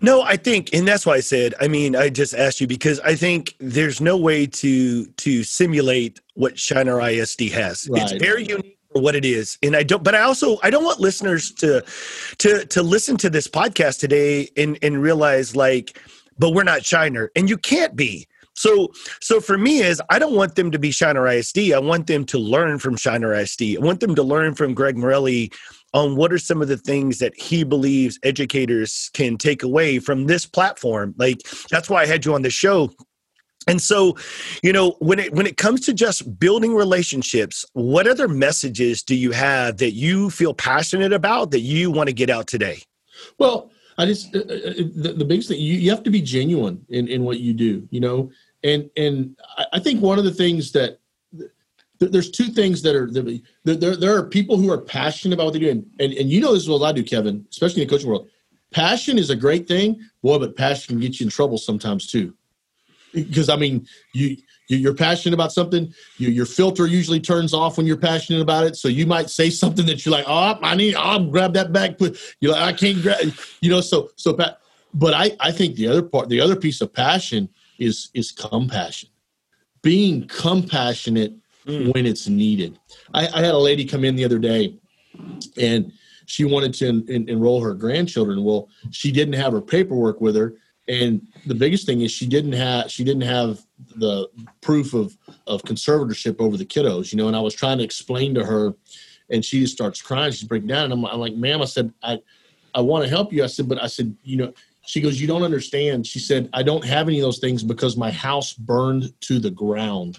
[0.00, 1.54] No, I think, and that's why I said.
[1.60, 6.20] I mean, I just asked you because I think there's no way to to simulate
[6.34, 7.88] what Shiner ISD has.
[7.92, 10.02] It's very unique for what it is, and I don't.
[10.02, 11.84] But I also I don't want listeners to
[12.38, 16.00] to to listen to this podcast today and and realize like,
[16.38, 18.26] but we're not Shiner, and you can't be.
[18.54, 21.72] So so for me is I don't want them to be Shiner ISD.
[21.72, 23.76] I want them to learn from Shiner ISD.
[23.76, 25.52] I want them to learn from Greg Morelli
[25.94, 30.26] on what are some of the things that he believes educators can take away from
[30.26, 31.14] this platform.
[31.18, 31.38] Like
[31.70, 32.90] that's why I had you on the show.
[33.68, 34.16] And so,
[34.62, 39.14] you know, when it when it comes to just building relationships, what other messages do
[39.14, 42.82] you have that you feel passionate about that you want to get out today?
[43.38, 44.42] Well, I just uh, uh,
[44.94, 47.86] the, the biggest thing you, you have to be genuine in, in what you do,
[47.90, 48.30] you know,
[48.62, 49.36] and and
[49.72, 51.00] I, think one of the things that
[51.36, 53.10] th- there's two things that are
[53.64, 56.40] there, there are people who are passionate about what they do, and, and and you
[56.40, 58.28] know this well as I do, Kevin, especially in the coaching world.
[58.70, 62.34] Passion is a great thing, boy, but passion can get you in trouble sometimes too.
[63.12, 64.36] Because I mean, you-
[64.76, 68.76] you're passionate about something, you, your filter usually turns off when you're passionate about it.
[68.76, 71.98] So you might say something that you're like, oh, I need, I'll grab that back.
[71.98, 73.18] Put you're like, I can't grab,
[73.60, 73.80] you know.
[73.80, 74.32] So so,
[74.94, 79.08] but I I think the other part, the other piece of passion is is compassion,
[79.82, 81.34] being compassionate
[81.66, 81.94] mm.
[81.94, 82.78] when it's needed.
[83.14, 84.76] I, I had a lady come in the other day,
[85.56, 85.92] and
[86.26, 88.44] she wanted to en- en- enroll her grandchildren.
[88.44, 90.54] Well, she didn't have her paperwork with her,
[90.88, 93.60] and the biggest thing is she didn't have she didn't have
[93.96, 94.28] the
[94.60, 97.12] proof of of conservatorship over the kiddos.
[97.12, 98.74] You know, and I was trying to explain to her,
[99.30, 100.32] and she starts crying.
[100.32, 102.20] She's breaking down, and I'm, I'm like, "Ma'am," I said, "I
[102.74, 104.52] I want to help you." I said, "But I said, you know."
[104.86, 106.06] She goes, You don't understand.
[106.06, 109.50] She said, I don't have any of those things because my house burned to the
[109.50, 110.18] ground.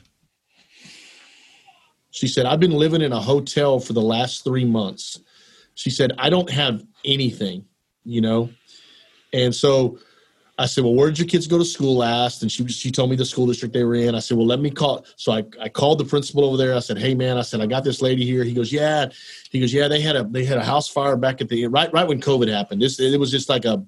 [2.11, 5.21] She said, I've been living in a hotel for the last three months.
[5.73, 7.65] She said, I don't have anything,
[8.03, 8.51] you know?
[9.33, 9.97] And so
[10.59, 12.41] I said, Well, where did your kids go to school last?
[12.41, 14.13] And she she told me the school district they were in.
[14.13, 15.05] I said, Well, let me call.
[15.15, 16.75] So I, I called the principal over there.
[16.75, 18.43] I said, Hey man, I said, I got this lady here.
[18.43, 19.07] He goes, Yeah.
[19.49, 21.91] He goes, Yeah, they had a they had a house fire back at the right
[21.93, 22.81] right when COVID happened.
[22.81, 23.83] This it was just like a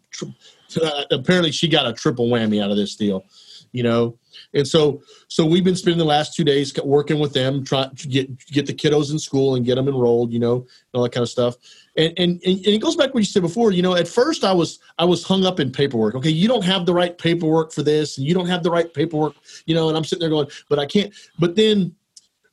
[1.12, 3.26] apparently she got a triple whammy out of this deal,
[3.74, 4.18] you know.
[4.54, 8.08] And so so we've been spending the last two days working with them, trying to
[8.08, 11.12] get get the kiddos in school and get them enrolled, you know, and all that
[11.12, 11.56] kind of stuff.
[11.96, 13.72] And, and and it goes back to what you said before.
[13.72, 16.16] You know, at first I was I was hung up in paperwork.
[16.16, 18.94] Okay, you don't have the right paperwork for this, and you don't have the right
[18.94, 19.36] paperwork.
[19.66, 21.14] You know, and I'm sitting there going, but I can't.
[21.40, 21.96] But then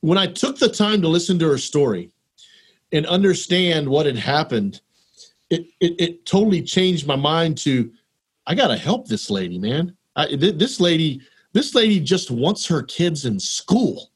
[0.01, 2.11] when I took the time to listen to her story
[2.91, 4.81] and understand what had happened,
[5.49, 7.91] it it, it totally changed my mind to
[8.49, 9.95] I got to help this lady, man.
[10.15, 11.21] I, th- this lady,
[11.53, 14.11] this lady just wants her kids in school.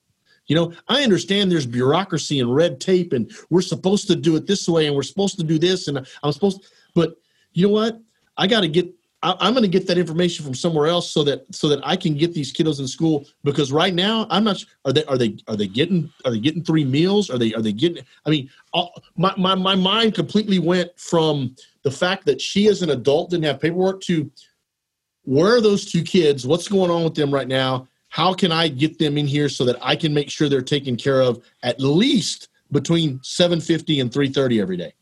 [0.48, 4.46] You know, I understand there's bureaucracy and red tape, and we're supposed to do it
[4.46, 6.66] this way, and we're supposed to do this, and I'm supposed.
[6.94, 7.16] But
[7.54, 8.00] you know what?
[8.38, 8.94] I got to get.
[9.22, 11.96] I, I'm going to get that information from somewhere else so that so that I
[11.96, 13.26] can get these kiddos in school.
[13.46, 14.64] Because right now, I'm not.
[14.84, 17.30] Are they are they are they getting are they getting three meals?
[17.30, 18.04] Are they are they getting?
[18.26, 22.82] I mean, all, my my my mind completely went from the fact that she as
[22.82, 24.30] an adult didn't have paperwork to
[25.24, 26.46] where are those two kids?
[26.46, 27.88] What's going on with them right now?
[28.10, 30.96] How can I get them in here so that I can make sure they're taken
[30.96, 34.94] care of at least between 750 and 330 every day?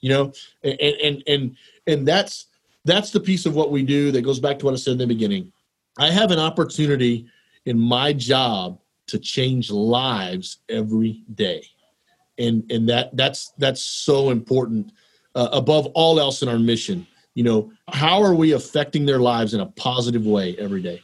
[0.00, 0.32] You know,
[0.62, 1.56] and and and
[1.86, 2.46] and that's
[2.84, 4.98] that's the piece of what we do that goes back to what I said in
[4.98, 5.52] the beginning.
[5.98, 7.26] I have an opportunity
[7.64, 8.78] in my job
[9.08, 11.64] to change lives every day.
[12.38, 14.92] And and that that's that's so important
[15.34, 17.06] uh, above all else in our mission.
[17.38, 21.00] You know, how are we affecting their lives in a positive way every day?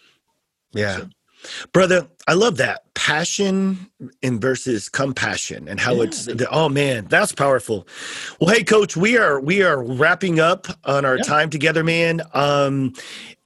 [0.73, 0.97] Yeah.
[0.97, 1.09] So,
[1.73, 3.89] Brother, I love that passion
[4.21, 6.03] in versus compassion and how yeah.
[6.03, 7.87] it's the, oh man, that's powerful.
[8.41, 11.23] Well, hey coach, we are we are wrapping up on our yeah.
[11.23, 12.21] time together, man.
[12.33, 12.95] Um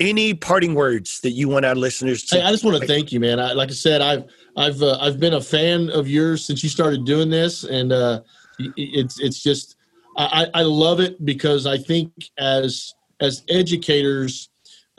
[0.00, 3.12] any parting words that you want our listeners to hey, I just want to thank
[3.12, 3.38] you, man.
[3.38, 4.24] I, like I said, I've
[4.56, 8.22] I've uh, I've been a fan of yours since you started doing this and uh
[8.58, 9.76] it's it's just
[10.18, 14.50] I I love it because I think as as educators,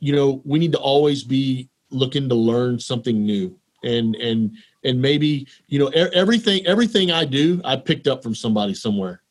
[0.01, 3.55] you know, we need to always be looking to learn something new.
[3.83, 8.73] And and and maybe you know everything everything i do i picked up from somebody
[8.73, 9.21] somewhere.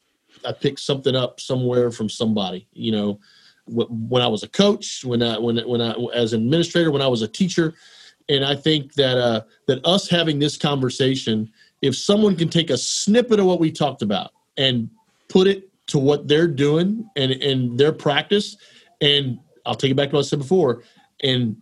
[0.45, 3.21] I picked something up somewhere from somebody you know.
[3.67, 7.07] When i was a coach when i when when i as an administrator when i
[7.07, 7.75] was a teacher.
[8.31, 11.53] And i think that uh that us having this conversation
[11.83, 14.89] if someone can take a snippet of what we talked about and
[15.29, 18.57] put it to what they're doing and and their practice
[19.01, 20.83] and i'll take it back to what i said before
[21.23, 21.57] and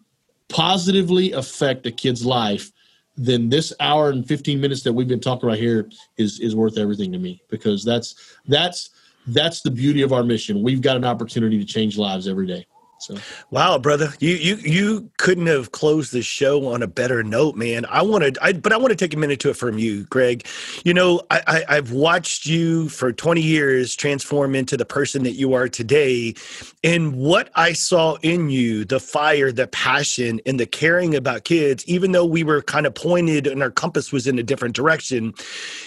[0.48, 2.70] positively affect a kid's life,
[3.16, 5.89] then this hour and 15 minutes that we've been talking right here
[6.19, 8.90] is is worth everything to me because that's that's
[9.28, 10.62] that's the beauty of our mission.
[10.62, 12.66] We've got an opportunity to change lives every day.
[12.98, 13.18] So
[13.51, 17.85] wow, brother, you you you couldn't have closed the show on a better note, man.
[17.86, 20.47] I wanted, I but I want to take a minute to it from you, Greg.
[20.85, 25.32] You know, I, I have watched you for 20 years transform into the person that
[25.32, 26.35] you are today,
[26.82, 31.85] and what I saw in you, the fire, the passion, and the caring about kids,
[31.86, 35.35] even though we were kind of pointed and our compass was in a different direction,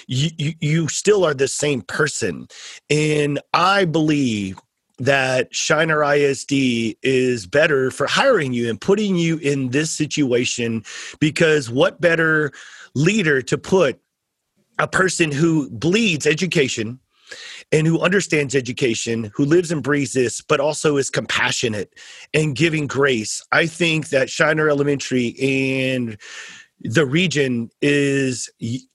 [0.08, 2.48] you, you, you still are the same person,
[2.90, 4.60] and I believe
[5.00, 6.52] that Shiner ISD
[7.02, 10.84] is better for hiring you and putting you in this situation
[11.20, 12.52] because what better
[12.96, 14.00] leader to put
[14.78, 17.00] a person who bleeds education
[17.72, 21.94] and who understands education, who lives and breathes this, but also is compassionate
[22.34, 23.44] and giving grace.
[23.52, 26.18] I think that Shiner Elementary and
[26.82, 28.50] the region is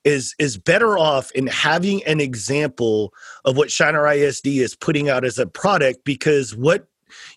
[0.05, 3.13] is is better off in having an example
[3.45, 6.87] of what Shiner ISD is putting out as a product because what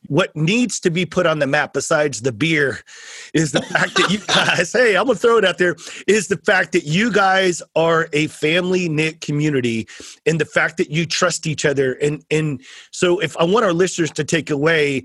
[0.07, 2.79] what needs to be put on the map besides the beer
[3.33, 5.75] is the fact that you guys hey i'm gonna throw it out there
[6.07, 9.87] is the fact that you guys are a family knit community
[10.25, 11.93] and the fact that you trust each other.
[11.93, 12.61] And and
[12.91, 15.03] so if i want our listeners to take away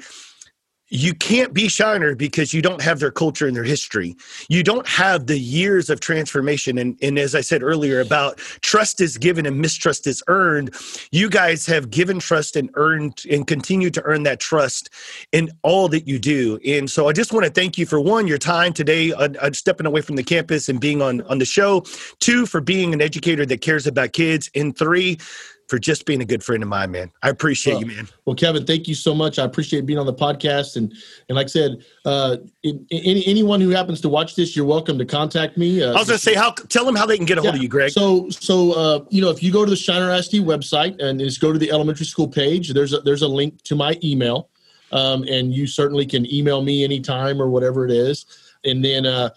[0.93, 4.15] you can't be Shiner because you don't have their culture and their history.
[4.51, 6.77] You don't have the years of transformation.
[6.77, 10.75] And, and as I said earlier about trust is given and mistrust is earned,
[11.11, 14.91] you guys have given trust and earned and continue to earn that trust
[15.33, 16.59] in all that you do.
[16.67, 19.51] And so I just want to thank you for one, your time today, uh, uh,
[19.53, 21.85] stepping away from the campus and being on, on the show.
[22.21, 24.51] Two, for being an educator that cares about kids.
[24.55, 25.19] And three,
[25.73, 27.11] for just being a good friend of mine, man.
[27.23, 28.09] I appreciate well, you, man.
[28.27, 29.39] Well, Kevin, thank you so much.
[29.39, 30.93] I appreciate being on the podcast, and
[31.31, 35.07] and like I said, uh, any anyone who happens to watch this, you're welcome to
[35.07, 35.83] contact me.
[35.83, 37.55] Uh, I was going to say, how tell them how they can get a hold
[37.55, 37.57] yeah.
[37.57, 37.91] of you, Greg.
[37.91, 41.41] So so uh, you know, if you go to the Shiner ISD website and just
[41.41, 44.51] go to the elementary school page, there's a, there's a link to my email,
[44.93, 48.27] um, and you certainly can email me anytime or whatever it is,
[48.67, 49.31] and then uh,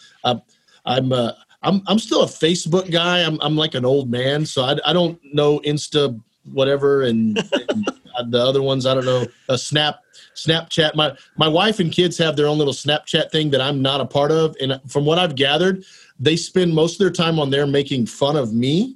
[0.85, 1.13] I'm.
[1.13, 1.31] Uh,
[1.65, 3.21] I'm I'm still a Facebook guy.
[3.21, 6.21] I'm I'm like an old man, so I, I don't know Insta
[6.51, 7.87] whatever and, and
[8.31, 9.25] the other ones I don't know.
[9.49, 9.99] A Snap
[10.35, 10.95] Snapchat.
[10.95, 14.05] My my wife and kids have their own little Snapchat thing that I'm not a
[14.05, 15.83] part of, and from what I've gathered,
[16.19, 18.95] they spend most of their time on there making fun of me.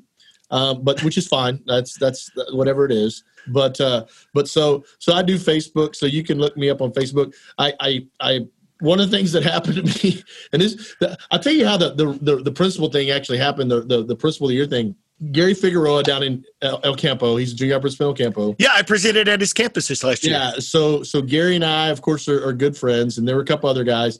[0.51, 1.61] Uh, but which is fine.
[1.67, 3.23] That's that's whatever it is.
[3.49, 5.95] But uh, but so so I do Facebook.
[5.95, 7.35] So you can look me up on Facebook.
[7.59, 8.39] I I I
[8.81, 10.23] one of the things that happened to me,
[10.53, 10.95] and this,
[11.31, 14.15] I'll tell you how the, the, the, the principal thing actually happened, the, the, the
[14.15, 14.95] principal of the year thing.
[15.31, 18.55] Gary Figueroa down in El, El Campo, he's a junior principal El Campo.
[18.57, 20.33] Yeah, I presented at his campus this last year.
[20.33, 23.41] Yeah, so so Gary and I, of course, are, are good friends, and there were
[23.41, 24.19] a couple other guys.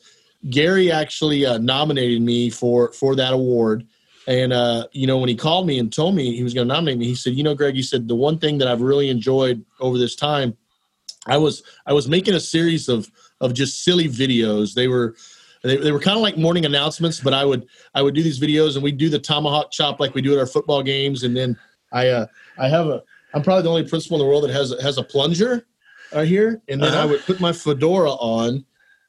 [0.50, 3.88] Gary actually uh, nominated me for for that award,
[4.28, 6.74] and uh, you know when he called me and told me he was going to
[6.74, 9.10] nominate me, he said, "You know, Greg," he said, "the one thing that I've really
[9.10, 10.56] enjoyed over this time,
[11.28, 13.10] I was I was making a series of
[13.40, 14.74] of just silly videos.
[14.74, 15.16] They were
[15.64, 18.40] they, they were kind of like morning announcements, but I would I would do these
[18.40, 21.36] videos and we'd do the tomahawk chop like we do at our football games, and
[21.36, 21.58] then
[21.92, 22.28] I uh,
[22.58, 23.04] I have a
[23.34, 25.66] I'm probably the only principal in the world that has has a plunger
[26.14, 27.04] right here, and then uh-huh.
[27.04, 28.66] I would put my fedora on.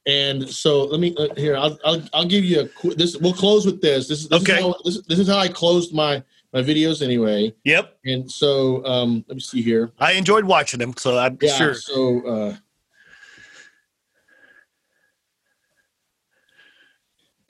[0.07, 1.57] And so let me uh, here.
[1.57, 3.17] I'll, I'll, I'll give you a this.
[3.19, 4.09] We'll close with this.
[4.09, 4.55] This, this okay.
[4.55, 6.23] Is how, this, this is how I closed my
[6.53, 7.55] my videos anyway.
[7.65, 7.99] Yep.
[8.05, 9.93] And so um, let me see here.
[9.99, 11.75] I enjoyed watching them, so I'm yeah, sure.
[11.75, 12.57] So uh,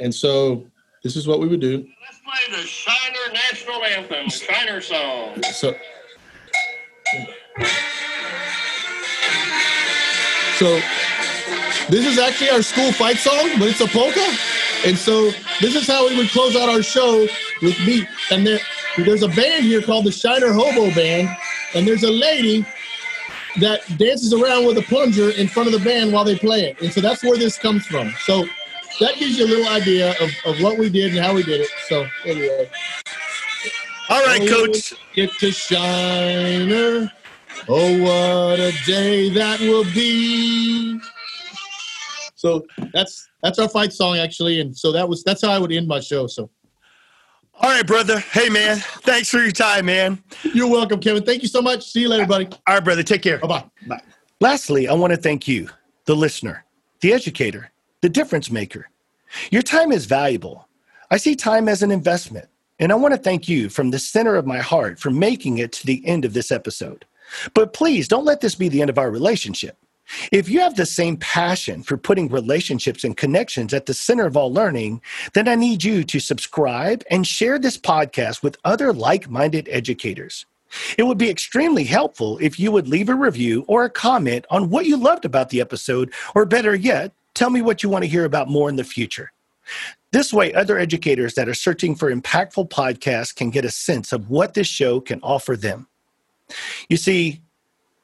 [0.01, 0.65] And so
[1.03, 1.87] this is what we would do.
[2.03, 5.43] Let's play the Shiner National Anthem, the Shiner song.
[5.53, 5.75] So
[10.61, 10.79] So
[11.89, 14.21] this is actually our school fight song, but it's a polka.
[14.85, 17.27] And so this is how we would close out our show
[17.63, 18.07] with me.
[18.31, 18.59] And there,
[18.99, 21.35] there's a band here called the Shiner Hobo Band,
[21.75, 22.67] and there's a lady
[23.61, 26.81] that dances around with a plunger in front of the band while they play it.
[26.83, 28.13] And so that's where this comes from.
[28.25, 28.47] So
[28.99, 31.61] that gives you a little idea of, of what we did and how we did
[31.61, 31.69] it.
[31.89, 32.71] So anyway.
[34.09, 34.95] All right, oh, coach.
[35.15, 37.13] Get to Shiner.
[37.69, 40.99] Oh, what a day that will be.
[42.35, 45.71] So that's that's our fight song actually, and so that was that's how I would
[45.71, 46.27] end my show.
[46.27, 46.51] So.
[47.63, 48.19] All right, brother.
[48.19, 48.79] Hey, man.
[48.79, 50.23] Thanks for your time, man.
[50.55, 51.23] You're welcome, Kevin.
[51.23, 51.85] Thank you so much.
[51.85, 52.47] See you later, buddy.
[52.67, 53.03] All right, brother.
[53.03, 53.39] Take care.
[53.39, 53.65] Bye-bye.
[53.87, 54.01] Bye.
[54.41, 55.69] Lastly, I want to thank you,
[56.07, 56.65] the listener,
[57.03, 57.71] the educator,
[58.03, 58.89] the difference maker.
[59.51, 60.69] Your time is valuable.
[61.11, 62.49] I see time as an investment,
[62.79, 65.73] and I want to thank you from the center of my heart for making it
[65.73, 67.05] to the end of this episode.
[67.55, 69.77] But please don't let this be the end of our relationship.
[70.33, 74.37] If you have the same passion for putting relationships and connections at the center of
[74.37, 75.03] all learning,
[75.35, 80.47] then I need you to subscribe and share this podcast with other like minded educators.
[80.99, 84.71] It would be extremely helpful if you would leave a review or a comment on
[84.71, 88.11] what you loved about the episode, or better yet, tell me what you want to
[88.11, 89.33] hear about more in the future.
[90.13, 94.29] This way, other educators that are searching for impactful podcasts can get a sense of
[94.29, 95.87] what this show can offer them.
[96.89, 97.41] You see,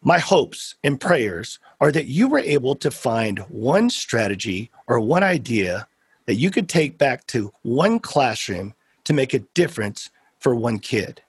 [0.02, 5.24] my hopes and prayers are that you were able to find one strategy or one
[5.24, 5.88] idea
[6.26, 8.74] that you could take back to one classroom
[9.04, 11.22] to make a difference for one kid.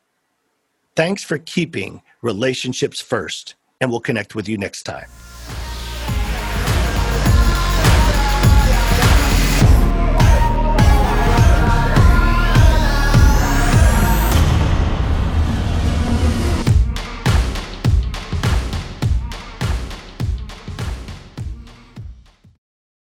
[0.96, 5.08] Thanks for keeping relationships first, and we'll connect with you next time.